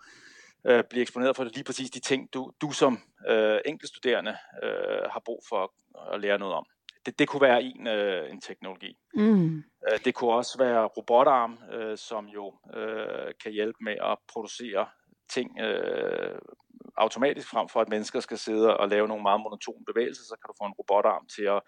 [0.66, 5.22] øh, blive eksponeret for lige præcis de ting, du, du som øh, enkeltstuderende øh, har
[5.26, 5.74] brug for
[6.14, 6.66] at lære noget om
[7.06, 8.98] det, det kunne være en, øh, en teknologi.
[9.14, 9.58] Mm.
[9.58, 14.88] Øh, det kunne også være robotarm, øh, som jo øh, kan hjælpe med at producere
[15.30, 16.40] ting øh,
[16.98, 20.48] automatisk, frem for at mennesker skal sidde og lave nogle meget monotone bevægelser, så kan
[20.48, 21.62] du få en robotarm til at,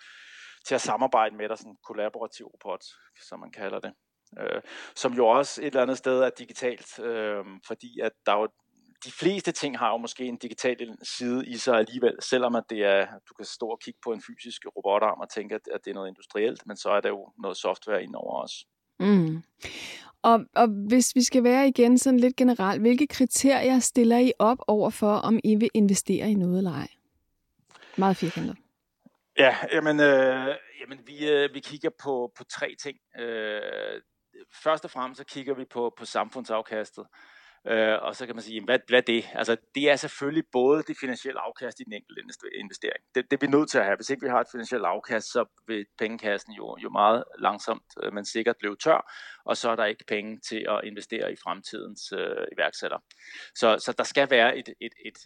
[0.68, 2.84] til at samarbejde med dig, sådan en kollaborativ robot,
[3.28, 3.94] som man kalder det.
[4.40, 4.62] Øh,
[4.96, 8.48] som jo også et eller andet sted er digitalt, øh, fordi at der er jo
[9.06, 12.84] de fleste ting har jo måske en digital side i sig alligevel, selvom at det
[12.84, 15.94] er, du kan stå og kigge på en fysisk robotarm og tænke, at, det er
[15.94, 18.66] noget industrielt, men så er der jo noget software indover os.
[19.00, 19.44] Mm.
[20.22, 24.58] Og, og hvis vi skal være igen sådan lidt generelt, hvilke kriterier stiller I op
[24.68, 26.88] over for, om I vil investere i noget eller ej?
[27.98, 28.58] Meget firkantet.
[29.40, 32.98] Ja, jamen, øh, jamen vi, øh, vi kigger på, på tre ting.
[33.20, 34.02] Øh,
[34.64, 37.06] først og fremmest så kigger vi på, på samfundsafkastet.
[37.68, 39.30] Øh, og så kan man sige, hvad, hvad er det?
[39.34, 42.22] Altså, det er selvfølgelig både det finansielle afkast i den enkelte
[42.56, 43.04] investering.
[43.16, 43.96] Det, det er vi nødt til at have.
[43.96, 48.14] Hvis ikke vi har et finansielt afkast, så vil pengekassen jo, jo meget langsomt, øh,
[48.14, 49.12] men sikkert blive tør,
[49.46, 52.98] og så er der ikke penge til at investere i fremtidens øh, iværksætter.
[53.56, 55.18] Så, så der skal være et, et, et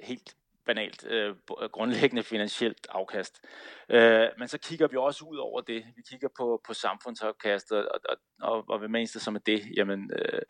[0.00, 0.34] helt
[0.66, 1.36] banalt øh,
[1.72, 3.44] grundlæggende finansielt afkast.
[3.88, 5.84] Øh, men så kigger vi også ud over det.
[5.96, 9.62] Vi kigger på, på samfundsafkast, og, og, og, og hvad menes som er det?
[9.76, 10.42] Jamen, øh,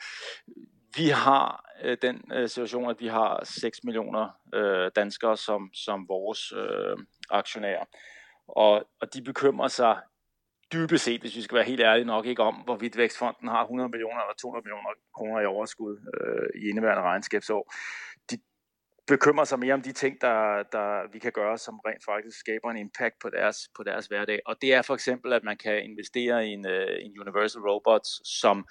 [0.96, 6.08] vi har øh, den øh, situation, at vi har 6 millioner øh, danskere som, som
[6.08, 6.96] vores øh,
[7.30, 7.84] aktionærer.
[8.48, 9.96] Og, og de bekymrer sig
[10.72, 13.88] dybest set, hvis vi skal være helt ærlige nok, ikke om, hvorvidt Vækstfonden har 100
[13.88, 17.74] millioner eller 200 millioner kroner i overskud øh, i indeværende regnskabsår.
[18.30, 18.36] De
[19.06, 22.70] bekymrer sig mere om de ting, der, der vi kan gøre, som rent faktisk skaber
[22.70, 24.40] en impact på deres, på deres hverdag.
[24.46, 28.10] Og det er for eksempel, at man kan investere i en, øh, en Universal Robots,
[28.40, 28.66] som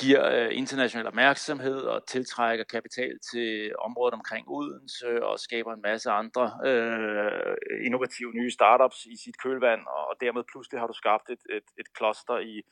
[0.00, 6.10] giver øh, international opmærksomhed og tiltrækker kapital til området omkring Odense og skaber en masse
[6.10, 11.42] andre øh, innovative nye startups i sit kølvand, og dermed pludselig har du skabt et,
[11.56, 12.62] et, et cluster i,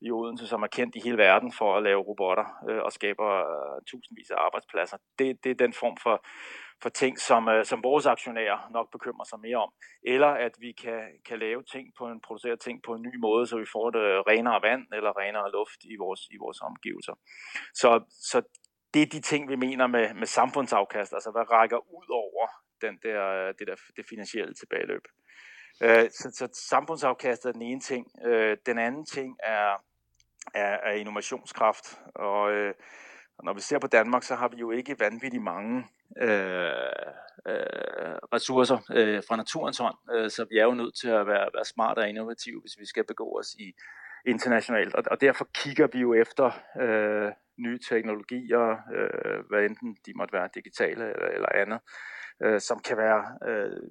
[0.00, 3.30] i Odense, som er kendt i hele verden for at lave robotter øh, og skaber
[3.52, 4.96] øh, tusindvis af arbejdspladser.
[5.18, 6.16] Det, det er den form for,
[6.82, 9.70] for ting, som, øh, som vores aktionærer nok bekymrer sig mere om.
[10.02, 13.46] Eller at vi kan, kan lave ting på en, producere ting på en ny måde,
[13.46, 17.14] så vi får det øh, renere vand eller renere luft i vores, i vores omgivelser.
[17.74, 17.90] Så,
[18.30, 18.42] så
[18.94, 22.46] det er de ting, vi mener med, med samfundsafkast, altså hvad rækker ud over
[22.80, 25.04] den der, øh, det, der, det finansielle tilbageløb.
[25.82, 28.06] Øh, så, så samfundsafkast er den ene ting.
[28.26, 29.68] Øh, den anden ting er,
[30.54, 31.98] er, er innovationskraft.
[32.14, 32.74] Og øh,
[33.38, 35.86] og når vi ser på Danmark, så har vi jo ikke vanvittigt mange
[36.20, 36.28] øh,
[37.48, 41.48] øh, ressourcer øh, fra naturens hånd, øh, så vi er jo nødt til at være,
[41.54, 43.72] være smarte og innovative, hvis vi skal begå os i
[44.26, 44.94] internationalt.
[44.94, 50.32] Og, og derfor kigger vi jo efter øh, nye teknologier, øh, hvad enten de måtte
[50.32, 51.80] være digitale eller, eller andet,
[52.42, 53.90] øh, som kan være øh,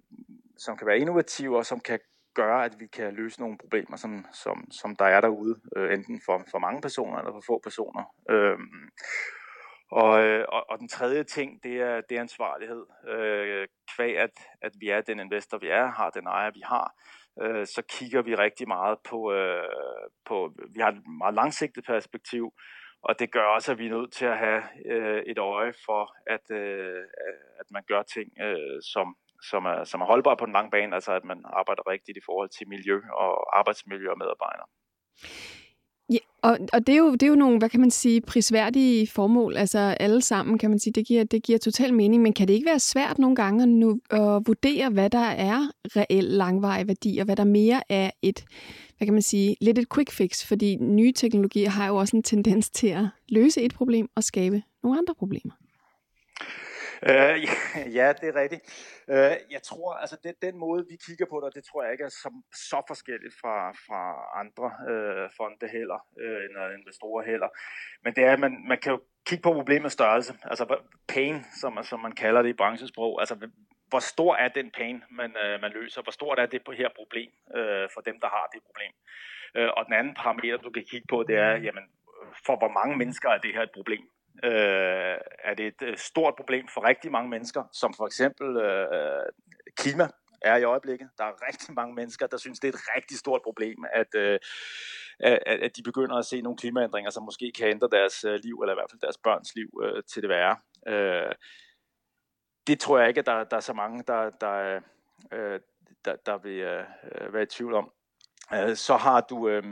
[0.58, 2.00] som kan være innovative og som kan
[2.34, 6.22] gøre, at vi kan løse nogle problemer, som, som, som der er derude, øh, enten
[6.26, 8.04] for, for mange personer eller for få personer.
[8.30, 8.90] Øhm, øh,
[9.92, 10.12] og,
[10.56, 12.86] og, og den tredje ting, det er, det er ansvarlighed.
[13.08, 16.94] Øh, kvæg at, at vi er den investor, vi er, har den ejer, vi har,
[17.42, 19.64] øh, så kigger vi rigtig meget på, øh,
[20.26, 22.54] på, vi har et meget langsigtet perspektiv,
[23.02, 26.16] og det gør også, at vi er nødt til at have øh, et øje for,
[26.28, 27.04] at, øh,
[27.60, 29.16] at man gør ting, øh, som,
[29.50, 32.26] som, er, som er holdbare på den lange bane, altså at man arbejder rigtigt i
[32.26, 34.68] forhold til miljø og arbejdsmiljø og medarbejdere.
[36.12, 39.08] Ja, og, og det, er jo, det er jo nogle, hvad kan man sige, prisværdige
[39.08, 42.48] formål, altså alle sammen, kan man sige, det giver, det giver total mening, men kan
[42.48, 46.88] det ikke være svært nogle gange at, nu, at vurdere, hvad der er reel langvarig
[46.88, 48.46] værdi, og hvad der mere er et,
[48.98, 52.24] hvad kan man sige, lidt et quick fix, fordi nye teknologier har jo også en
[52.24, 55.54] tendens til at løse et problem og skabe nogle andre problemer.
[57.10, 57.36] Øh,
[57.98, 58.64] ja, det er rigtigt.
[59.10, 62.04] Øh, jeg tror, altså det, den måde, vi kigger på det, det tror jeg ikke
[62.04, 64.02] er så, så forskelligt fra, fra
[64.40, 67.50] andre øh, fonde heller, øh, end investorer heller.
[68.04, 70.78] Men det er, at man, man kan jo kigge på problemets størrelse, altså
[71.08, 73.22] pain, som, som man kalder det i branchesprog.
[73.22, 73.36] Altså,
[73.92, 76.02] hvor stor er den pain, man, øh, man løser?
[76.02, 78.94] Hvor stort er det på her problem øh, for dem, der har det problem?
[79.56, 81.84] Øh, og den anden parameter, du kan kigge på, det er, jamen,
[82.46, 84.04] for hvor mange mennesker er det her et problem?
[84.44, 89.24] Øh, er det et øh, stort problem for rigtig mange mennesker, som for eksempel øh,
[89.78, 90.08] klima
[90.42, 91.10] er i øjeblikket.
[91.18, 94.40] Der er rigtig mange mennesker, der synes, det er et rigtig stort problem, at, øh,
[95.20, 98.56] at, at de begynder at se nogle klimaændringer, som måske kan ændre deres øh, liv,
[98.62, 100.58] eller i hvert fald deres børns liv øh, til det værre.
[100.88, 101.32] Øh,
[102.68, 104.80] det tror jeg ikke, at der, der er så mange, der, der,
[105.32, 105.60] øh,
[106.06, 107.92] der, der vil øh, øh være i tvivl om.
[108.54, 109.50] Øh, så har du...
[109.50, 109.64] Øh,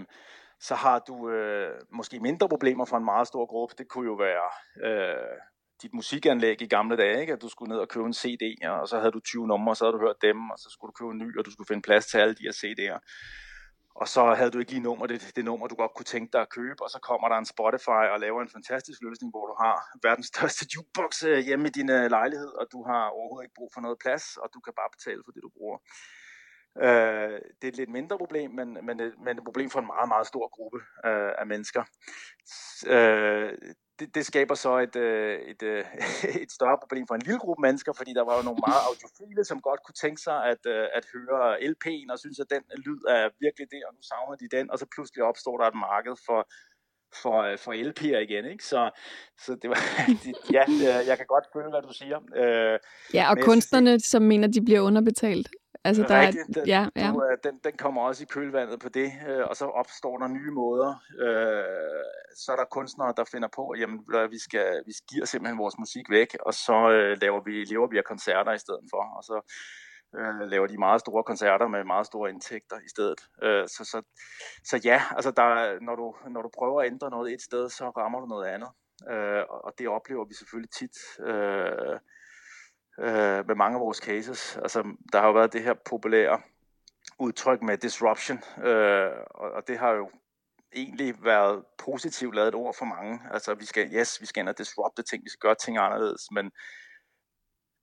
[0.59, 3.75] så har du øh, måske mindre problemer for en meget stor gruppe.
[3.77, 4.49] Det kunne jo være
[4.87, 5.37] øh,
[5.81, 7.33] dit musikanlæg i gamle dage, ikke?
[7.33, 8.43] at du skulle ned og købe en CD,
[8.81, 10.89] og så havde du 20 numre, og så havde du hørt dem, og så skulle
[10.89, 12.99] du købe en ny, og du skulle finde plads til alle de her CD'er.
[14.01, 16.41] Og så havde du ikke lige nummer, det, det nummer, du godt kunne tænke dig
[16.41, 19.55] at købe, og så kommer der en Spotify og laver en fantastisk løsning, hvor du
[19.63, 19.75] har
[20.07, 23.69] verdens største jukebox øh, hjemme i din øh, lejlighed, og du har overhovedet ikke brug
[23.73, 25.77] for noget plads, og du kan bare betale for det, du bruger.
[26.77, 30.07] Øh, det er et lidt mindre problem, men, men, men et problem for en meget,
[30.07, 31.83] meget stor gruppe øh, af mennesker.
[32.87, 33.51] Øh,
[33.99, 35.85] det, det skaber så et, øh, et, et,
[36.43, 39.43] et større problem for en lille gruppe mennesker, fordi der var jo nogle meget audiofile,
[39.45, 40.63] som godt kunne tænke sig at,
[40.97, 44.47] at høre LP'en og synes, at den lyd er virkelig det, og nu savner de
[44.57, 46.41] den, og så pludselig opstår der et marked for,
[47.21, 48.65] for, for LP'er igen, ikke?
[48.65, 48.81] Så,
[49.43, 49.81] så det var,
[50.57, 50.63] ja,
[51.09, 52.19] jeg kan godt føle, hvad du siger.
[52.41, 52.79] Øh,
[53.13, 55.49] ja, og kunstnerne, som mener, de bliver underbetalt.
[55.89, 56.31] Altså, der er,
[56.67, 57.11] ja, ja.
[57.11, 60.51] Du, den, den kommer også i kølvandet på det, øh, og så opstår der nye
[60.51, 60.89] måder.
[61.19, 62.03] Øh,
[62.37, 65.75] så er der kunstnere, der finder på, at jamen, vi, skal, vi giver simpelthen vores
[65.79, 69.23] musik væk, og så øh, laver vi, lever vi af koncerter i stedet for, og
[69.23, 69.37] så
[70.17, 73.19] øh, laver de meget store koncerter med meget store indtægter i stedet.
[73.43, 74.01] Øh, så, så,
[74.63, 77.89] så ja, altså der, når, du, når du prøver at ændre noget et sted, så
[77.89, 78.69] rammer du noget andet.
[79.11, 80.97] Øh, og det oplever vi selvfølgelig tit.
[81.27, 81.99] Øh,
[82.99, 84.57] øh, med mange af vores cases.
[84.57, 84.83] Altså,
[85.13, 86.41] der har jo været det her populære
[87.19, 90.11] udtryk med disruption, øh, og, og det har jo
[90.75, 93.19] egentlig været positivt lavet et ord for mange.
[93.31, 96.31] Altså, vi skal, yes, vi skal ind og disrupte ting, vi skal gøre ting anderledes,
[96.31, 96.51] men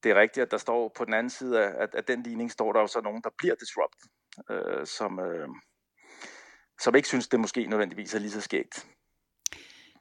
[0.03, 2.51] det er rigtigt, at der står på den anden side af, at, at den ligning
[2.51, 3.97] står der jo så nogen, der bliver disrupt,
[4.51, 5.49] øh, som, øh,
[6.81, 8.87] som ikke synes, det måske nødvendigvis er lige så skægt.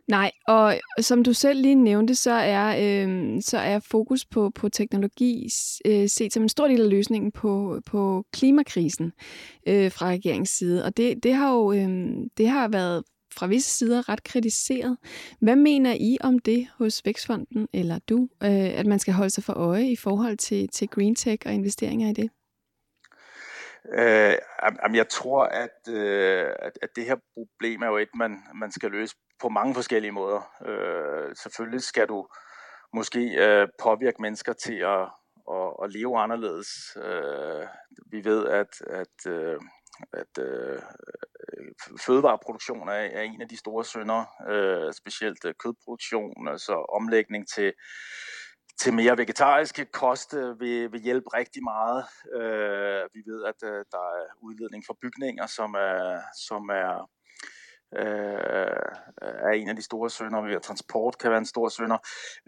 [0.07, 4.69] Nej, og som du selv lige nævnte, så er, øh, så er fokus på, på
[4.69, 5.49] teknologi
[5.85, 9.13] øh, set som en stor del af løsningen på, på klimakrisen
[9.67, 10.85] øh, fra regeringens side.
[10.85, 13.03] Og det, det har jo øh, det har været
[13.35, 14.97] fra visse sider ret kritiseret.
[15.41, 19.43] Hvad mener I om det hos Vækstfonden, eller du, øh, at man skal holde sig
[19.43, 22.29] for øje i forhold til, til green tech og investeringer i det?
[23.93, 24.35] Øh,
[24.95, 28.91] jeg tror, at, øh, at, at det her problem er jo et, man, man skal
[28.91, 30.41] løse på mange forskellige måder.
[30.65, 32.27] Øh, selvfølgelig skal du
[32.93, 35.07] måske øh, påvirke mennesker til at,
[35.51, 36.67] at, at leve anderledes.
[36.97, 37.67] Øh,
[38.11, 39.59] vi ved, at, at, øh,
[40.13, 40.81] at øh,
[42.05, 47.73] fødevareproduktion er, er en af de store sønder, øh, specielt øh, kødproduktion, altså omlægning til
[48.81, 52.05] til mere vegetariske kost vil, vil hjælpe rigtig meget.
[52.35, 57.09] Øh, vi ved, at øh, der er udledning fra bygninger, som er, som er
[57.97, 58.05] Øh,
[59.21, 61.97] øh, er en af de store sønder, transport kan være en stor sønder.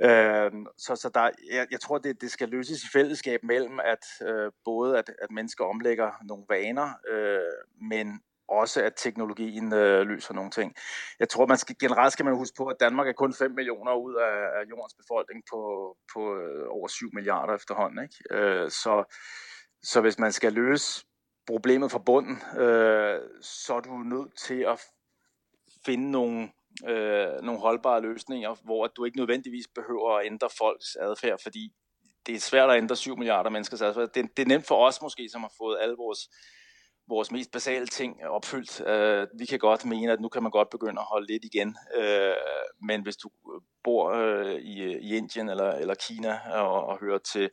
[0.01, 4.27] Øh, så så der, jeg, jeg tror, det, det skal løses i fællesskab mellem, at
[4.27, 10.33] øh, både at, at mennesker omlægger nogle vaner, øh, men også, at teknologien øh, løser
[10.33, 10.75] nogle ting.
[11.19, 13.93] Jeg tror, man skal, generelt skal man huske på, at Danmark er kun 5 millioner
[13.93, 15.59] ud af, af jordens befolkning på,
[16.13, 18.03] på øh, over 7 milliarder efterhånden.
[18.03, 18.15] Ikke?
[18.31, 19.15] Øh, så,
[19.83, 21.05] så hvis man skal løse
[21.47, 24.79] problemet fra bunden, øh, så er du nødt til at
[25.88, 26.49] finde nogle,
[26.88, 31.63] øh, nogle holdbare løsninger, hvor du ikke nødvendigvis behøver at ændre folks adfærd, fordi
[32.25, 34.09] det er svært at ændre 7 milliarder menneskers adfærd.
[34.13, 36.29] Det, det er nemt for os måske, som har fået alle vores
[37.09, 38.81] vores mest basale ting opfyldt.
[38.81, 41.77] Uh, vi kan godt mene, at nu kan man godt begynde at holde lidt igen,
[41.97, 43.29] uh, men hvis du
[43.83, 47.49] bor uh, i, i Indien eller, eller Kina og, og hører til,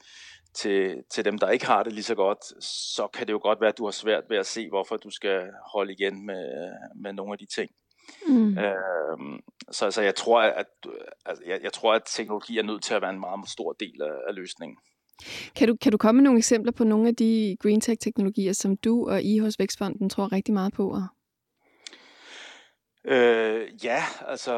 [0.55, 3.61] til, til dem, der ikke har det lige så godt, så kan det jo godt
[3.61, 6.73] være, at du har svært ved at se, hvorfor du skal holde igen med,
[7.03, 7.71] med nogle af de ting.
[8.29, 8.49] Mm.
[8.49, 9.39] Uh,
[9.71, 10.67] så altså, jeg tror, at
[11.27, 14.03] altså, jeg, jeg tror, at teknologi er nødt til at være en meget stor del
[14.03, 14.79] af, af løsningen.
[15.57, 18.77] Kan du, kan du komme med nogle eksempler på nogle af de green tech-teknologier, som
[18.77, 20.99] du og I hos Vækstfonden tror rigtig meget på?
[23.05, 24.53] Øh, ja, altså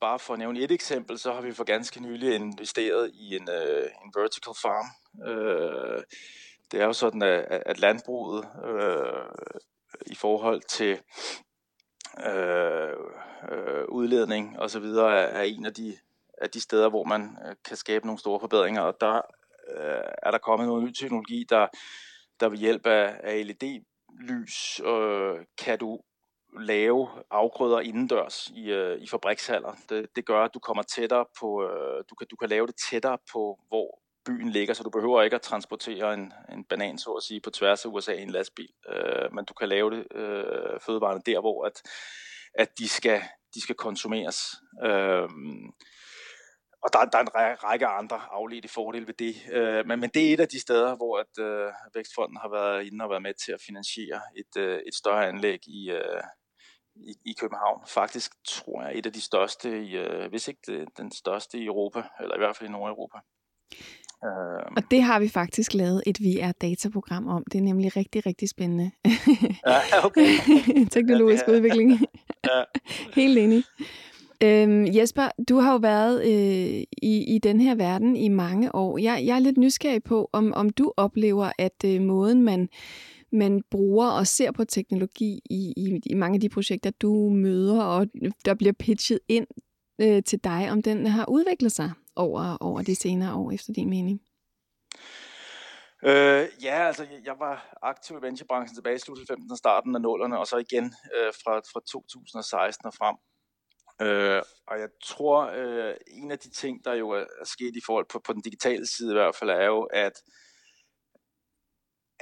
[0.00, 3.48] bare for at nævne et eksempel, så har vi for ganske nylig investeret i en,
[3.48, 4.88] uh, en vertical farm.
[5.28, 6.02] Uh,
[6.72, 9.50] det er jo sådan, at, at landbruget uh,
[10.06, 10.98] i forhold til
[12.26, 12.96] øh,
[13.52, 15.96] øh, udledning og så videre er, er en af de
[16.42, 18.82] af de steder, hvor man øh, kan skabe nogle store forbedringer.
[18.82, 19.16] Og der
[19.76, 21.66] øh, er der kommet noget ny teknologi, der,
[22.40, 26.00] der ved hjælp af, af LED-lys øh, kan du
[26.60, 29.76] lave afgrøder indendørs i, øh, i fabrikshaller.
[29.88, 32.74] Det, det gør, at du kommer tættere på, øh, du, kan, du kan lave det
[32.90, 37.10] tættere på, hvor byen ligger, så du behøver ikke at transportere en, en banan, så
[37.10, 38.68] at sige, på tværs af USA i en lastbil.
[38.88, 41.82] Øh, men du kan lave det øh, fødevarene der, hvor at,
[42.54, 43.22] at de, skal,
[43.54, 44.38] de skal konsumeres.
[44.84, 45.28] Øh,
[46.82, 49.34] og der, der er en række andre afledte fordele ved det.
[49.52, 52.86] Øh, men, men det er et af de steder, hvor at, øh, Vækstfonden har været
[52.86, 56.22] inde og været med til at finansiere et, øh, et større anlæg i, øh,
[56.94, 57.84] i, i København.
[57.88, 61.66] Faktisk tror jeg et af de største, i, øh, hvis ikke det, den største i
[61.66, 63.18] Europa, eller i hvert fald i Nordeuropa.
[64.24, 67.44] Øh, og det har vi faktisk lavet et VR-dataprogram om.
[67.52, 68.90] Det er nemlig rigtig, rigtig spændende.
[69.66, 70.26] ja, okay.
[70.96, 71.90] Teknologisk ja, udvikling.
[72.50, 72.62] ja.
[73.14, 73.64] Helt enig.
[74.42, 78.98] Øhm, Jesper, du har jo været øh, i, i den her verden i mange år.
[78.98, 82.68] Jeg, jeg er lidt nysgerrig på, om, om du oplever, at øh, måden, man,
[83.32, 87.82] man bruger og ser på teknologi i, i, i mange af de projekter, du møder,
[87.82, 88.06] og
[88.44, 89.46] der bliver pitchet ind
[90.00, 93.90] øh, til dig, om den har udviklet sig over, over de senere år, efter din
[93.90, 94.20] mening.
[96.04, 100.00] Øh, ja, altså jeg var aktiv i venturebranchen tilbage i slut 15 og starten af
[100.00, 103.16] nullerne, og så igen øh, fra, fra 2016 og frem.
[104.02, 107.82] Øh, og jeg tror, øh, en af de ting, der jo er, er sket i
[107.86, 110.12] forhold på, på den digitale side i hvert fald, er jo, at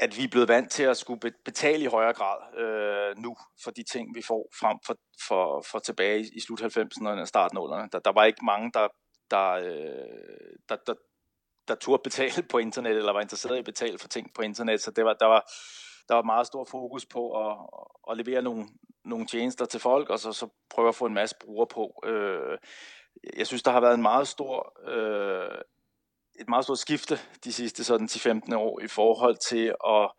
[0.00, 3.70] at vi er blevet vant til at skulle betale i højere grad øh, nu for
[3.70, 4.94] de ting, vi får frem for,
[5.28, 7.88] for, for tilbage i slut 90'erne og af 0'erne.
[7.92, 8.88] Der, der var ikke mange, der,
[9.30, 10.94] der, øh, der, der,
[11.68, 14.80] der turde betale på internet, eller var interesseret i at betale for ting på internet,
[14.80, 15.50] så det var, der var
[16.10, 17.56] der var meget stor fokus på at,
[18.10, 18.68] at levere nogle,
[19.04, 22.02] nogle tjenester til folk, og så, så prøve at få en masse brugere på.
[22.04, 22.58] Øh,
[23.36, 25.58] jeg synes, der har været en meget stor, øh,
[26.40, 30.10] et meget stort skifte de sidste sådan 10-15 år i forhold til at,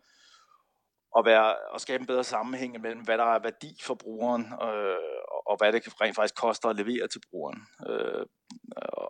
[1.18, 5.21] at, være, at skabe en bedre sammenhæng mellem, hvad der er værdi for brugeren, øh,
[5.46, 7.62] og hvad det rent faktisk koster at levere til brugeren.
[7.88, 8.26] Øh,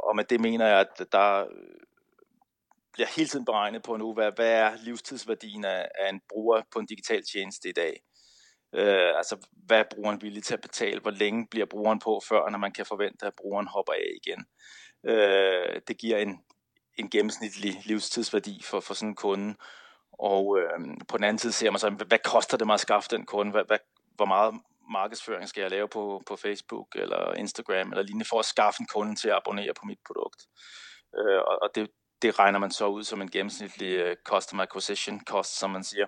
[0.08, 1.46] og med det mener jeg, at der
[2.92, 6.78] bliver hele tiden beregnet på nu, hvad, hvad er livstidsværdien af, af en bruger på
[6.78, 8.02] en digital tjeneste i dag.
[8.74, 11.00] Øh, altså, hvad er brugeren villig til at betale?
[11.00, 14.44] Hvor længe bliver brugeren på, før når man kan forvente, at brugeren hopper af igen?
[15.06, 16.40] Øh, det giver en,
[16.98, 19.54] en gennemsnitlig livstidsværdi for, for sådan en kunde.
[20.12, 23.08] Og øh, på den anden side ser man så, hvad koster det mig at skaffe
[23.10, 23.50] den kunde?
[23.52, 23.78] Hvad, hvad,
[24.16, 24.54] hvor meget
[24.90, 28.86] markedsføring skal jeg lave på, på Facebook eller Instagram eller lignende for at skaffe en
[28.86, 30.46] kunde til at abonnere på mit produkt?
[31.18, 31.90] Øh, og, og det,
[32.22, 36.06] det regner man så ud som en gennemsnitlig uh, customer acquisition cost, som man siger.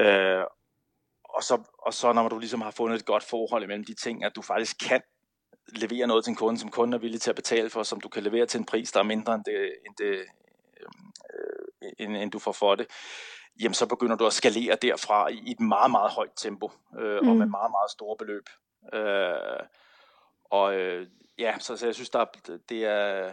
[0.00, 0.44] Øh,
[1.24, 4.24] og, så, og så når du ligesom har fundet et godt forhold imellem de ting,
[4.24, 5.02] at du faktisk kan
[5.68, 8.08] levere noget til en kunde, som kunden er villig til at betale for, som du
[8.08, 10.24] kan levere til en pris, der er mindre end det, end det
[10.80, 12.86] øh, end, end du får for det,
[13.60, 17.28] jamen så begynder du at skalere derfra i, et meget, meget højt tempo, øh, mm.
[17.28, 18.48] og med meget, meget store beløb.
[18.94, 19.66] Øh,
[20.44, 21.06] og øh,
[21.38, 22.24] ja, så, så jeg synes, der,
[22.68, 23.32] det, er,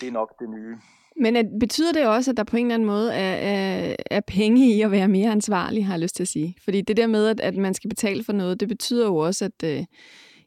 [0.00, 0.78] det er nok det nye.
[1.16, 4.20] Men at, betyder det også, at der på en eller anden måde er, er, er
[4.20, 6.56] penge i at være mere ansvarlig, har jeg lyst til at sige?
[6.64, 9.44] Fordi det der med, at, at man skal betale for noget, det betyder jo også,
[9.44, 9.84] at øh,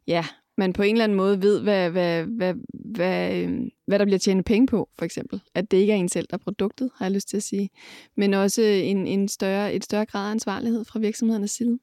[0.07, 0.25] ja,
[0.57, 2.53] man på en eller anden måde ved, hvad, hvad, hvad,
[2.95, 3.49] hvad, øh,
[3.87, 5.41] hvad der bliver tjent penge på, for eksempel.
[5.55, 7.69] At det ikke er en selv, der er produktet, har jeg lyst til at sige.
[8.15, 11.79] Men også en, en større, et større grad af ansvarlighed fra virksomhedernes side.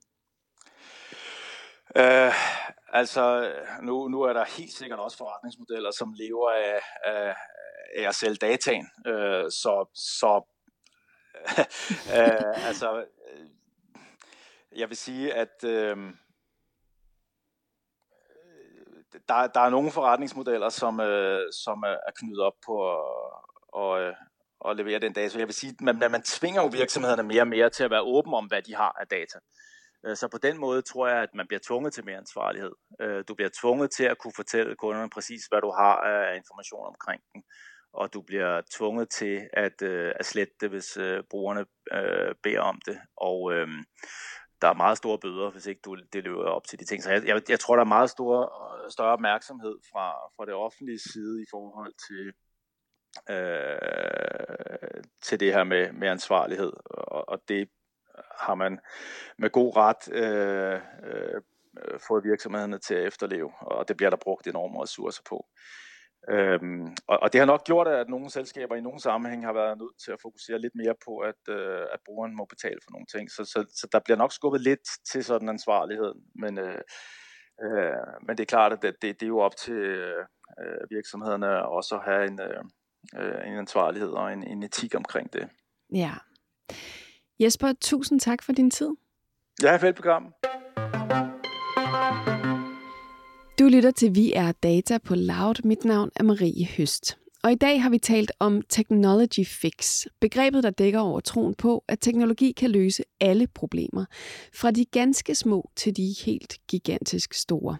[1.96, 2.34] Uh,
[2.92, 3.52] altså,
[3.82, 7.34] nu, nu er der helt sikkert også forretningsmodeller, som lever af, af,
[7.96, 8.86] af at sælge dataen.
[9.08, 10.42] Uh, så så
[11.58, 13.04] uh, altså,
[14.76, 15.98] jeg vil sige, at uh,
[19.28, 23.04] der, der er nogle forretningsmodeller, som, øh, som er knyttet op på at,
[23.82, 24.14] at, øh,
[24.68, 25.28] at levere den data.
[25.28, 27.90] Så jeg vil sige, at man, man tvinger jo virksomhederne mere og mere til at
[27.90, 29.38] være åben om, hvad de har af data.
[30.06, 32.72] Øh, så på den måde tror jeg, at man bliver tvunget til mere ansvarlighed.
[33.00, 36.86] Øh, du bliver tvunget til at kunne fortælle kunderne præcis, hvad du har af information
[36.86, 37.42] omkring den.
[37.92, 39.82] Og du bliver tvunget til at,
[40.20, 40.98] at slette det, hvis
[41.30, 41.64] brugerne
[42.42, 42.98] beder om det.
[43.16, 43.52] Og
[44.64, 47.02] der er meget store bøder, hvis ikke du det løber op til de ting.
[47.02, 48.34] Så jeg, jeg, jeg tror, der er meget stor,
[48.84, 52.26] øh, større opmærksomhed fra, fra det offentlige side i forhold til,
[53.34, 56.72] øh, til det her med, med ansvarlighed.
[56.84, 57.68] Og, og det
[58.40, 58.80] har man
[59.38, 61.40] med god ret øh, øh,
[62.08, 65.46] fået virksomhederne til at efterleve, og det bliver der brugt enorme ressourcer på.
[66.30, 69.78] Øhm, og, og det har nok gjort, at nogle selskaber i nogle sammenhæng har været
[69.78, 73.06] nødt til at fokusere lidt mere på, at, øh, at brugeren må betale for nogle
[73.06, 73.30] ting.
[73.30, 74.80] Så, så, så der bliver nok skubbet lidt
[75.12, 76.12] til sådan ansvarlighed.
[76.34, 76.80] Men, øh,
[77.64, 79.82] øh, men det er klart, at det, det, det er jo op til
[80.60, 85.48] øh, virksomhederne også at have en, øh, en ansvarlighed og en, en etik omkring det.
[85.92, 86.12] Ja.
[87.40, 88.90] Jesper, tusind tak for din tid.
[89.62, 90.32] Ja, velbekomme.
[93.58, 95.54] Du lytter til Vi er Data på Loud.
[95.64, 97.16] Mit navn er Marie Høst.
[97.44, 101.84] Og i dag har vi talt om technology fix, begrebet der dækker over troen på,
[101.88, 104.04] at teknologi kan løse alle problemer,
[104.54, 107.76] fra de ganske små til de helt gigantisk store.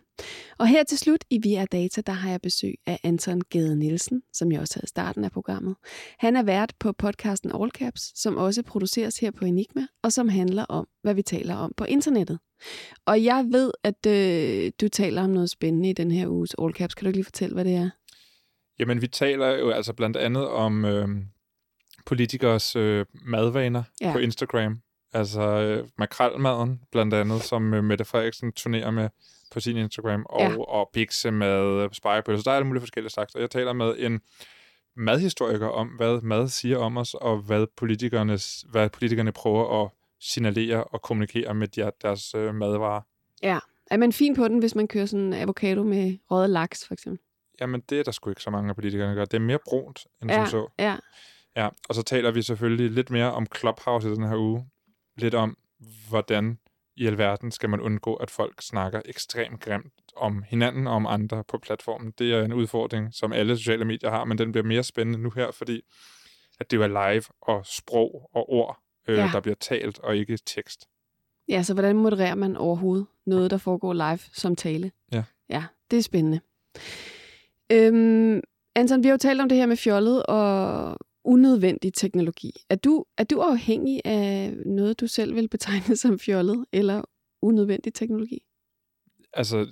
[0.59, 4.23] Og her til slut i Via Data, der har jeg besøg af Anton Gade Nielsen,
[4.33, 5.77] som jeg også havde i starten af programmet.
[6.19, 10.29] Han er vært på podcasten All Caps, som også produceres her på Enigma, og som
[10.29, 12.39] handler om, hvad vi taler om på internettet.
[13.07, 16.75] Og jeg ved, at øh, du taler om noget spændende i den her uges All
[16.75, 16.95] Caps.
[16.95, 17.91] Kan du ikke lige fortælle, hvad det er?
[18.79, 21.09] Jamen, vi taler jo altså blandt andet om øh,
[22.07, 24.13] politikers øh, madvaner ja.
[24.13, 24.81] på Instagram.
[25.13, 29.09] Altså øh, makrelmaden, blandt andet, som øh, Mette Frederiksen turnerer med
[29.53, 30.63] på sin Instagram, og, ja.
[30.63, 32.43] og pikse med spejepølser.
[32.43, 33.35] Der er alle mulige forskellige slags.
[33.35, 34.21] Og jeg taler med en
[34.97, 40.85] madhistoriker om, hvad mad siger om os, og hvad, politikernes, hvad politikerne prøver at signalere
[40.85, 43.01] og kommunikere med de, deres øh, madvarer.
[43.43, 43.59] Ja.
[43.91, 46.95] Er man fin på den, hvis man kører sådan en avocado med røget laks, for
[46.95, 47.21] eksempel?
[47.61, 49.25] Jamen det er der sgu ikke så mange af politikerne, der gør.
[49.25, 50.69] Det er mere brunt, end ja, som så.
[50.79, 50.97] Ja.
[51.57, 51.69] ja.
[51.89, 54.67] Og så taler vi selvfølgelig lidt mere om Clubhouse i den her uge.
[55.17, 55.57] Lidt om,
[56.09, 56.59] hvordan
[56.97, 61.45] i alverden skal man undgå, at folk snakker ekstremt grimt om hinanden og om andre
[61.45, 62.13] på platformen.
[62.19, 65.31] Det er en udfordring, som alle sociale medier har, men den bliver mere spændende nu
[65.31, 65.83] her, fordi
[66.61, 68.79] at det jo er live og sprog og ord,
[69.09, 69.31] øh, ja.
[69.33, 70.89] der bliver talt og ikke tekst.
[71.49, 74.93] Ja, så hvordan modererer man overhovedet noget, der foregår live som tale?
[75.13, 75.25] Ja.
[75.49, 76.41] Ja, det er spændende.
[77.73, 78.41] Øhm,
[78.75, 82.53] Anton, vi har jo talt om det her med fjollet og unødvendig teknologi.
[82.71, 87.03] Er du, er du afhængig af noget, du selv vil betegne som fjollet eller
[87.43, 88.45] unødvendig teknologi?
[89.33, 89.67] Altså,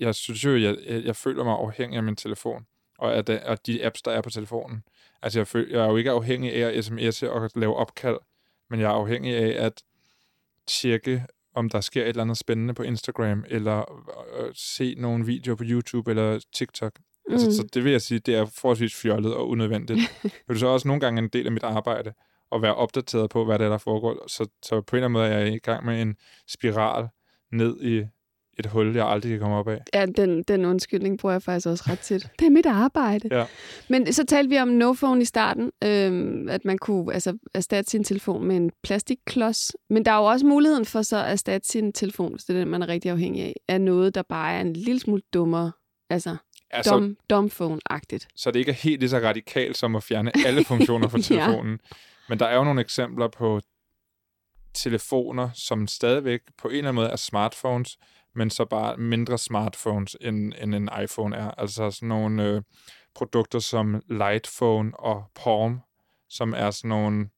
[0.00, 2.66] jeg synes jo, jeg, jeg, jeg føler mig afhængig af min telefon
[2.98, 4.82] og af, de, og de apps, der er på telefonen.
[5.22, 8.18] Altså, jeg, føler, jeg er jo ikke afhængig af at sms'e og lave opkald,
[8.70, 9.82] men jeg er afhængig af at
[10.66, 13.92] tjekke, om der sker et eller andet spændende på Instagram, eller
[14.38, 16.98] øh, øh se nogle videoer på YouTube eller TikTok.
[17.28, 17.32] Mm.
[17.32, 20.00] Altså, så det vil jeg sige, det er forholdsvis fjollet og unødvendigt.
[20.22, 22.12] det er så også nogle gange en del af mit arbejde,
[22.52, 24.28] at være opdateret på, hvad det er, der foregår.
[24.28, 26.16] Så, så på en eller anden måde er jeg i gang med en
[26.46, 27.08] spiral
[27.52, 28.04] ned i
[28.58, 29.82] et hul, jeg aldrig kan komme op af.
[29.94, 32.28] Ja, den, den undskyldning bruger jeg faktisk også ret tit.
[32.38, 33.28] Det er mit arbejde.
[33.30, 33.44] Ja.
[33.88, 37.90] Men så talte vi om no phone i starten, øhm, at man kunne altså, erstatte
[37.90, 39.72] sin telefon med en plastikklods.
[39.90, 42.60] Men der er jo også muligheden for så at erstatte sin telefon, hvis det er
[42.60, 45.72] den, man er rigtig afhængig af, af noget, der bare er en lille smule dummere.
[46.10, 46.36] Altså,
[46.70, 48.28] Altså, Dom, domphone-agtigt.
[48.34, 51.80] Så det ikke er helt lige så radikalt som at fjerne alle funktioner fra telefonen.
[51.90, 51.96] ja.
[52.28, 53.60] Men der er jo nogle eksempler på
[54.74, 57.98] telefoner, som stadigvæk på en eller anden måde er smartphones,
[58.34, 61.50] men så bare mindre smartphones, end, end en iPhone er.
[61.50, 62.62] Altså sådan nogle øh,
[63.14, 65.80] produkter som Lightphone og Palm,
[66.28, 67.28] som er sådan nogle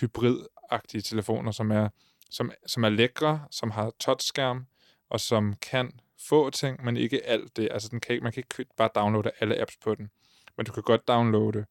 [0.00, 1.88] hybridagtige telefoner, som er,
[2.30, 4.66] som, som er lækre, som har touchskærm,
[5.10, 5.92] og som kan
[6.28, 7.68] få ting, men ikke alt det.
[7.70, 10.10] Altså, den kan ikke, man kan ikke bare downloade alle apps på den.
[10.56, 11.64] Men du kan godt downloade,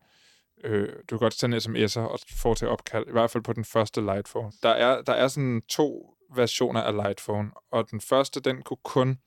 [0.63, 4.01] øh, du kan godt sende sms'er og foretage opkald, i hvert fald på den første
[4.01, 4.51] Lightphone.
[4.63, 9.19] Der er, der er sådan to versioner af Lightphone, og den første, den kunne kun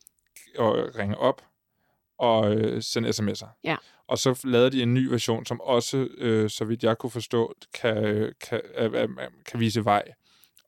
[0.59, 0.64] øh,
[0.99, 1.43] ringe op
[2.18, 3.61] og øh, sende sms'er.
[3.64, 3.77] Ja.
[4.07, 7.55] Og så lavede de en ny version, som også, øh, så vidt jeg kunne forstå,
[7.75, 9.09] kan, kan, øh,
[9.47, 10.12] kan vise vej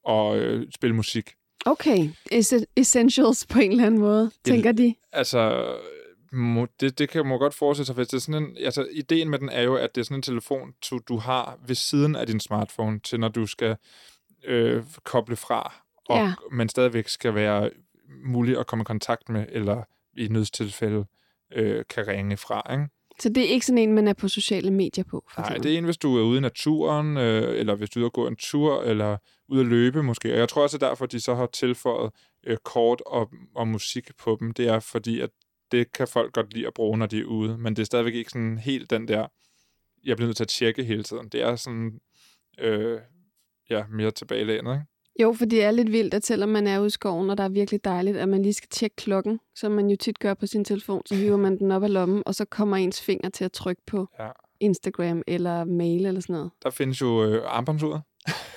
[0.05, 1.35] og øh, spille musik.
[1.65, 4.95] Okay, es- essentials på en eller anden måde, tænker de.
[5.13, 5.73] Altså,
[6.33, 9.31] må, det, det kan man godt forestille sig, hvis det er sådan en, altså, ideen
[9.31, 12.17] med den er jo, at det er sådan en telefon, du, du har ved siden
[12.17, 13.77] af din smartphone, til når du skal
[14.45, 15.75] øh, koble fra,
[16.09, 16.33] og, Ja.
[16.53, 17.71] men stadigvæk skal være
[18.25, 19.83] muligt at komme i kontakt med, eller
[20.17, 21.05] i nødstilfælde
[21.53, 22.89] øh, kan ringe fra, ikke?
[23.21, 25.75] Så det er ikke sådan en, man er på sociale medier på, for Nej, det
[25.75, 28.13] er en, hvis du er ude i naturen, øh, eller hvis du er ude at
[28.13, 29.17] gå en tur, eller
[29.49, 30.33] ude at løbe måske.
[30.33, 32.11] Og jeg tror også, at derfor, de så har tilføjet
[32.47, 34.51] øh, kort og, og musik på dem.
[34.55, 35.31] Det er fordi, at
[35.73, 37.59] det kan folk godt lide at bruge, når de er ude.
[37.59, 39.27] Men det er stadigvæk ikke sådan helt den der,
[40.05, 41.29] jeg bliver nødt til at tjekke hele tiden.
[41.29, 42.01] Det er sådan,
[42.61, 42.99] øh,
[43.71, 44.85] ja, mere tilbagelænet, ikke?
[45.23, 47.45] Jo, for det er lidt vildt, at selvom man er ude i skoven, og der
[47.45, 50.47] er virkelig dejligt, at man lige skal tjekke klokken, som man jo tit gør på
[50.47, 53.45] sin telefon, så hiver man den op af lommen, og så kommer ens finger til
[53.45, 54.29] at trykke på Ja.
[54.61, 56.51] Instagram eller mail eller sådan noget.
[56.63, 58.03] Der findes jo øh, armbåndsuret.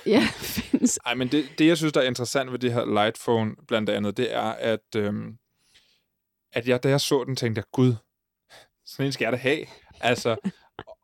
[0.06, 0.98] Ja, findes.
[1.06, 4.16] Ej, men det, det, jeg synes, der er interessant ved det her Lightphone, blandt andet,
[4.16, 5.38] det er, at, øhm,
[6.52, 7.94] at jeg, da jeg så den, tænkte jeg, gud,
[8.86, 9.66] sådan en skal jeg da have.
[10.00, 10.36] Altså,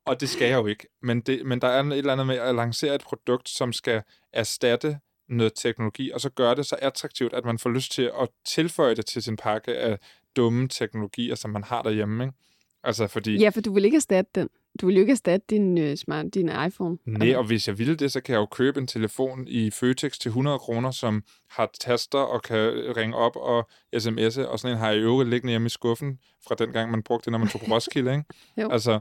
[0.07, 0.87] og det skal jeg jo ikke.
[1.03, 4.03] Men, det, men der er et eller andet med at lancere et produkt, som skal
[4.33, 4.99] erstatte
[5.29, 8.95] noget teknologi, og så gøre det så attraktivt, at man får lyst til at tilføje
[8.95, 9.99] det til sin pakke af
[10.37, 12.25] dumme teknologier, som man har derhjemme.
[12.25, 12.37] Ikke?
[12.85, 13.37] Altså, fordi...
[13.37, 14.49] Ja, for du vil ikke erstatte den.
[14.81, 16.99] Du vil jo ikke erstatte din, øh, smart, din iPhone.
[17.07, 20.18] Nej, og hvis jeg ville det, så kan jeg jo købe en telefon i Føtex
[20.18, 22.59] til 100 kroner, som har taster og kan
[22.97, 26.18] ringe op og sms'e, og sådan en har jeg i øvrigt liggende hjemme i skuffen
[26.49, 28.24] fra den gang, man brugte det, når man tog på Roskilde, ikke?
[28.62, 28.70] Jo.
[28.70, 29.01] Altså,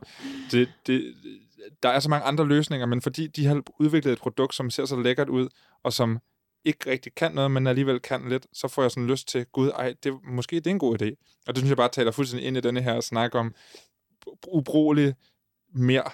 [0.52, 1.16] det, det,
[1.84, 4.86] der er så mange andre løsninger, men fordi de har udviklet et produkt, som ser
[4.86, 5.48] så lækkert ud,
[5.84, 6.20] og som
[6.66, 9.70] ikke rigtig kan noget, men alligevel kan lidt, så får jeg sådan lyst til, gud,
[9.70, 11.40] ej, det, måske det er en god idé.
[11.48, 13.54] Og det synes jeg bare taler fuldstændig ind i denne her snak om
[14.48, 15.14] ubrugelig
[15.76, 16.10] mere.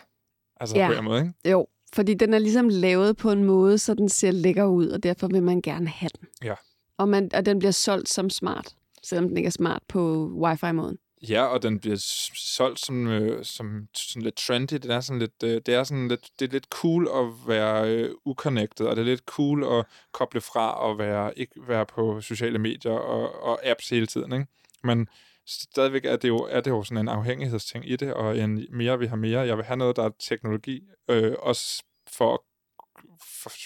[0.59, 0.87] Altså Ja.
[0.87, 1.49] på en måde, ikke?
[1.51, 5.03] Jo, fordi den er ligesom lavet på en måde, så den ser lækker ud, og
[5.03, 6.27] derfor vil man gerne have den.
[6.43, 6.53] Ja.
[6.97, 10.97] Og, man, og den bliver solgt som smart, selvom den ikke er smart på wifi-måden.
[11.29, 11.95] Ja, og den bliver
[12.35, 14.73] solgt som, øh, som sådan lidt trendy.
[14.73, 17.89] Det er sådan lidt, øh, det er sådan lidt, det er lidt cool at være
[17.95, 22.21] øh, uconnected, og det er lidt cool at koble fra og være, ikke være på
[22.21, 24.45] sociale medier og, og apps hele tiden, ikke?
[24.83, 25.07] Men
[25.47, 28.99] stadigvæk er det, jo, er det jo sådan en afhængighedsting i det, og en mere
[28.99, 29.39] vi har mere.
[29.39, 32.39] Jeg vil have noget, der er teknologi, øh, også for at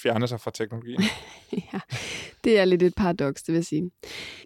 [0.04, 1.02] fjerne sig fra teknologien.
[1.74, 1.80] ja,
[2.44, 3.92] det er lidt et paradoks, det vil jeg sige.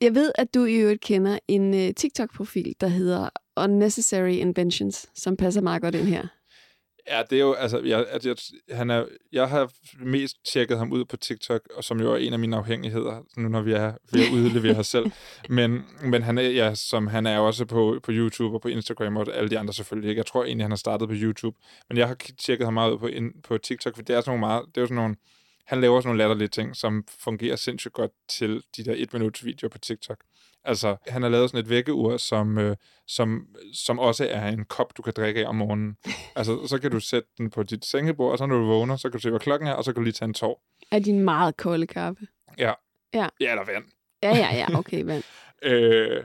[0.01, 5.37] Jeg ved, at du i øvrigt kender en uh, TikTok-profil, der hedder Unnecessary Inventions, som
[5.37, 6.27] passer meget godt ind her.
[7.09, 8.35] Ja, det er jo, altså, jeg, at jeg,
[8.71, 12.33] han er, jeg har mest tjekket ham ud på TikTok, og som jo er en
[12.33, 15.11] af mine afhængigheder, nu når vi er ved at udlevere os selv.
[15.49, 19.17] Men, men han er, ja, som han er også på, på YouTube og på Instagram,
[19.17, 20.19] og alle de andre selvfølgelig ikke.
[20.19, 21.57] Jeg tror egentlig, han har startet på YouTube.
[21.89, 24.29] Men jeg har tjekket ham meget ud på, in, på TikTok, for det er sådan
[24.29, 25.15] nogle meget, det er jo sådan nogle,
[25.65, 29.45] han laver sådan nogle latterlige ting, som fungerer sindssygt godt til de der et minuts
[29.45, 30.17] videoer på TikTok.
[30.63, 32.75] Altså, han har lavet sådan et vækkeur, som, øh,
[33.07, 35.97] som, som også er en kop, du kan drikke af om morgenen.
[36.35, 39.09] Altså, så kan du sætte den på dit sengebord, og så når du vågner, så
[39.09, 40.63] kan du se, hvad klokken er, og så kan du lige tage en tår.
[40.91, 42.27] Er din meget kolde kaffe?
[42.57, 42.73] Ja.
[43.13, 43.27] Ja.
[43.39, 43.83] Ja, eller vand.
[44.23, 45.23] Ja, ja, ja, okay, vand.
[45.63, 46.23] Øh,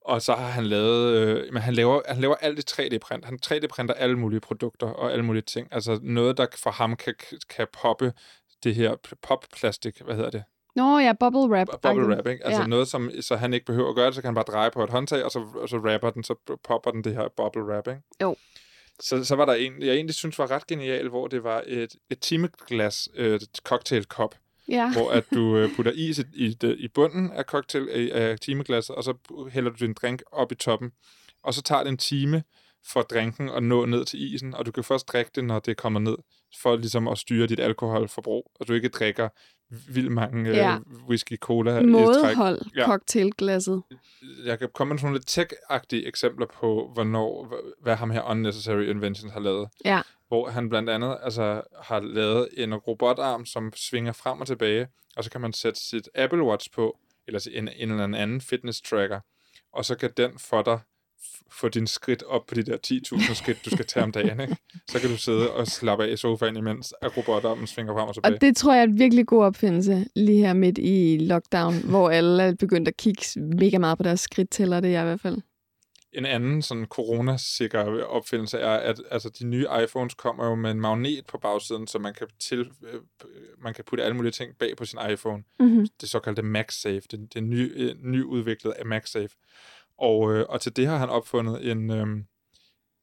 [0.00, 3.24] og så har han lavet, øh, men han laver, han laver alt i 3D-print.
[3.24, 5.68] Han 3D-printer alle mulige produkter og alle mulige ting.
[5.70, 7.14] Altså noget, der for ham kan,
[7.48, 8.12] kan poppe
[8.64, 10.44] det her pop-plastik, hvad hedder det?
[10.76, 11.66] Nå ja, bubble wrap.
[11.82, 12.46] Bubble wrap, ikke?
[12.46, 12.66] Altså Ja.
[12.66, 14.84] noget, som, så han ikke behøver at gøre det, så kan han bare dreje på
[14.84, 17.88] et håndtag, og så, og så rapper den, så popper den det her bubble wrap,
[17.88, 18.00] ikke?
[18.22, 18.36] Jo.
[19.00, 21.94] Så, så var der en, jeg egentlig synes var ret genial, hvor det var et,
[22.10, 24.34] et timeglas øh, cocktailkop,
[24.68, 24.92] Ja.
[24.92, 28.96] hvor at du øh, putter is i, i, i bunden af cocktail af, af timeglasset,
[28.96, 29.14] og så
[29.50, 30.92] hælder du din drink op i toppen.
[31.42, 32.42] Og så tager det en time
[32.92, 35.76] for drinken at nå ned til isen, og du kan først drikke det, når det
[35.76, 36.16] kommer ned,
[36.62, 39.28] for ligesom at styre dit alkoholforbrug, og du ikke drikker
[39.88, 40.78] vildt mange øh, Ja.
[41.08, 41.84] whisky, cola i træk.
[41.86, 42.84] Mådehold Ja.
[42.86, 43.82] cocktailglasset.
[44.44, 48.82] Jeg kan komme med nogle lidt tech-agtige eksempler på, hvornår, hva- hvad ham her Unnecessary
[48.90, 49.68] Inventions har lavet.
[49.84, 50.00] Ja.
[50.28, 55.24] Hvor han blandt andet altså, har lavet en robotarm, som svinger frem og tilbage, og
[55.24, 59.20] så kan man sætte sit Apple Watch på, eller en, en eller anden fitness tracker,
[59.72, 60.78] og så kan den for dig
[61.50, 64.40] få din skridt op på de der 10.000 skridt, du skal tage om dagen.
[64.40, 64.56] Ikke?
[64.88, 68.14] Så kan du sidde og slappe af i sofaen, imens at robotarmen svinger frem og
[68.14, 68.34] tilbage.
[68.34, 72.10] Og det tror jeg er et virkelig god opfindelse, lige her midt i lockdown, hvor
[72.10, 75.20] alle er begyndt at kigge mega meget på deres skridttæller, det er jeg i hvert
[75.20, 75.38] fald.
[76.12, 80.80] En anden sådan coronasikker opfindelse er, at altså, de nye iPhones kommer jo med en
[80.80, 83.00] magnet på bagsiden, så man kan, til, øh,
[83.58, 85.42] man kan putte alle mulige ting bag på sin iPhone.
[85.60, 85.86] Mm-hmm.
[86.00, 87.02] Det såkaldte MagSafe.
[87.10, 89.36] Det, det ny, øh, nyudviklet af MagSafe.
[89.98, 92.06] Og, øh, og til det har han opfundet en øh,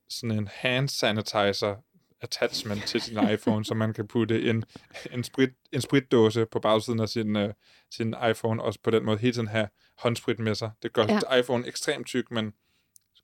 [0.09, 1.75] sådan en hand sanitizer
[2.21, 4.63] attachment til sin iPhone, så man kan putte en,
[5.11, 7.53] en, sprit, en spritdåse på bagsiden af sin, øh,
[7.91, 9.67] sin iPhone, og på den måde hele tiden have
[9.97, 10.71] håndsprit med sig.
[10.83, 11.35] Det gør ja.
[11.35, 12.53] iPhone ekstremt tyk, men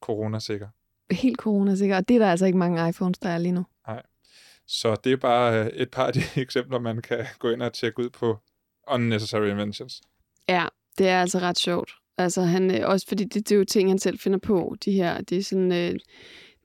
[0.01, 0.67] coronasikker.
[1.11, 3.65] Helt coronasikker, og det er der altså ikke mange iPhones, der er lige nu.
[3.87, 4.03] Nej.
[4.67, 7.73] Så det er bare øh, et par af de eksempler, man kan gå ind og
[7.73, 8.37] tjekke ud på
[8.91, 10.01] Unnecessary Inventions.
[10.49, 10.65] Ja,
[10.97, 11.91] det er altså ret sjovt.
[12.17, 14.91] Altså han, øh, også fordi det, det er jo ting, han selv finder på, de
[14.91, 15.21] her.
[15.21, 15.71] Det er sådan...
[15.71, 15.95] Øh,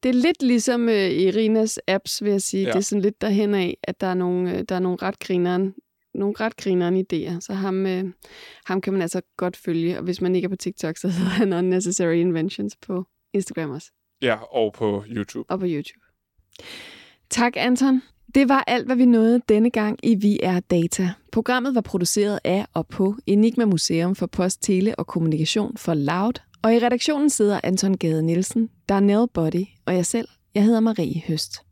[0.02, 2.62] det er lidt ligesom øh, Irinas apps, vil jeg sige.
[2.62, 2.68] Ja.
[2.68, 5.18] Det er sådan lidt derhen af, at der er nogle, øh, der er nogle ret
[5.18, 5.74] grineren,
[6.14, 7.40] nogle ret grineren idéer.
[7.40, 8.04] Så ham, øh,
[8.64, 9.98] ham kan man altså godt følge.
[9.98, 13.90] Og hvis man ikke er på TikTok, så hedder han Unnecessary Inventions på Instagram også.
[14.22, 15.50] Ja, og på YouTube.
[15.50, 16.04] Og på YouTube.
[17.30, 18.02] Tak, Anton.
[18.34, 21.10] Det var alt, hvad vi nåede denne gang i Vi er Data.
[21.32, 26.32] Programmet var produceret af og på Enigma Museum for Post, Tele og Kommunikation for Loud.
[26.62, 30.28] Og i redaktionen sidder Anton Gade Nielsen, Darnell Body og jeg selv.
[30.54, 31.62] Jeg hedder Marie Høst.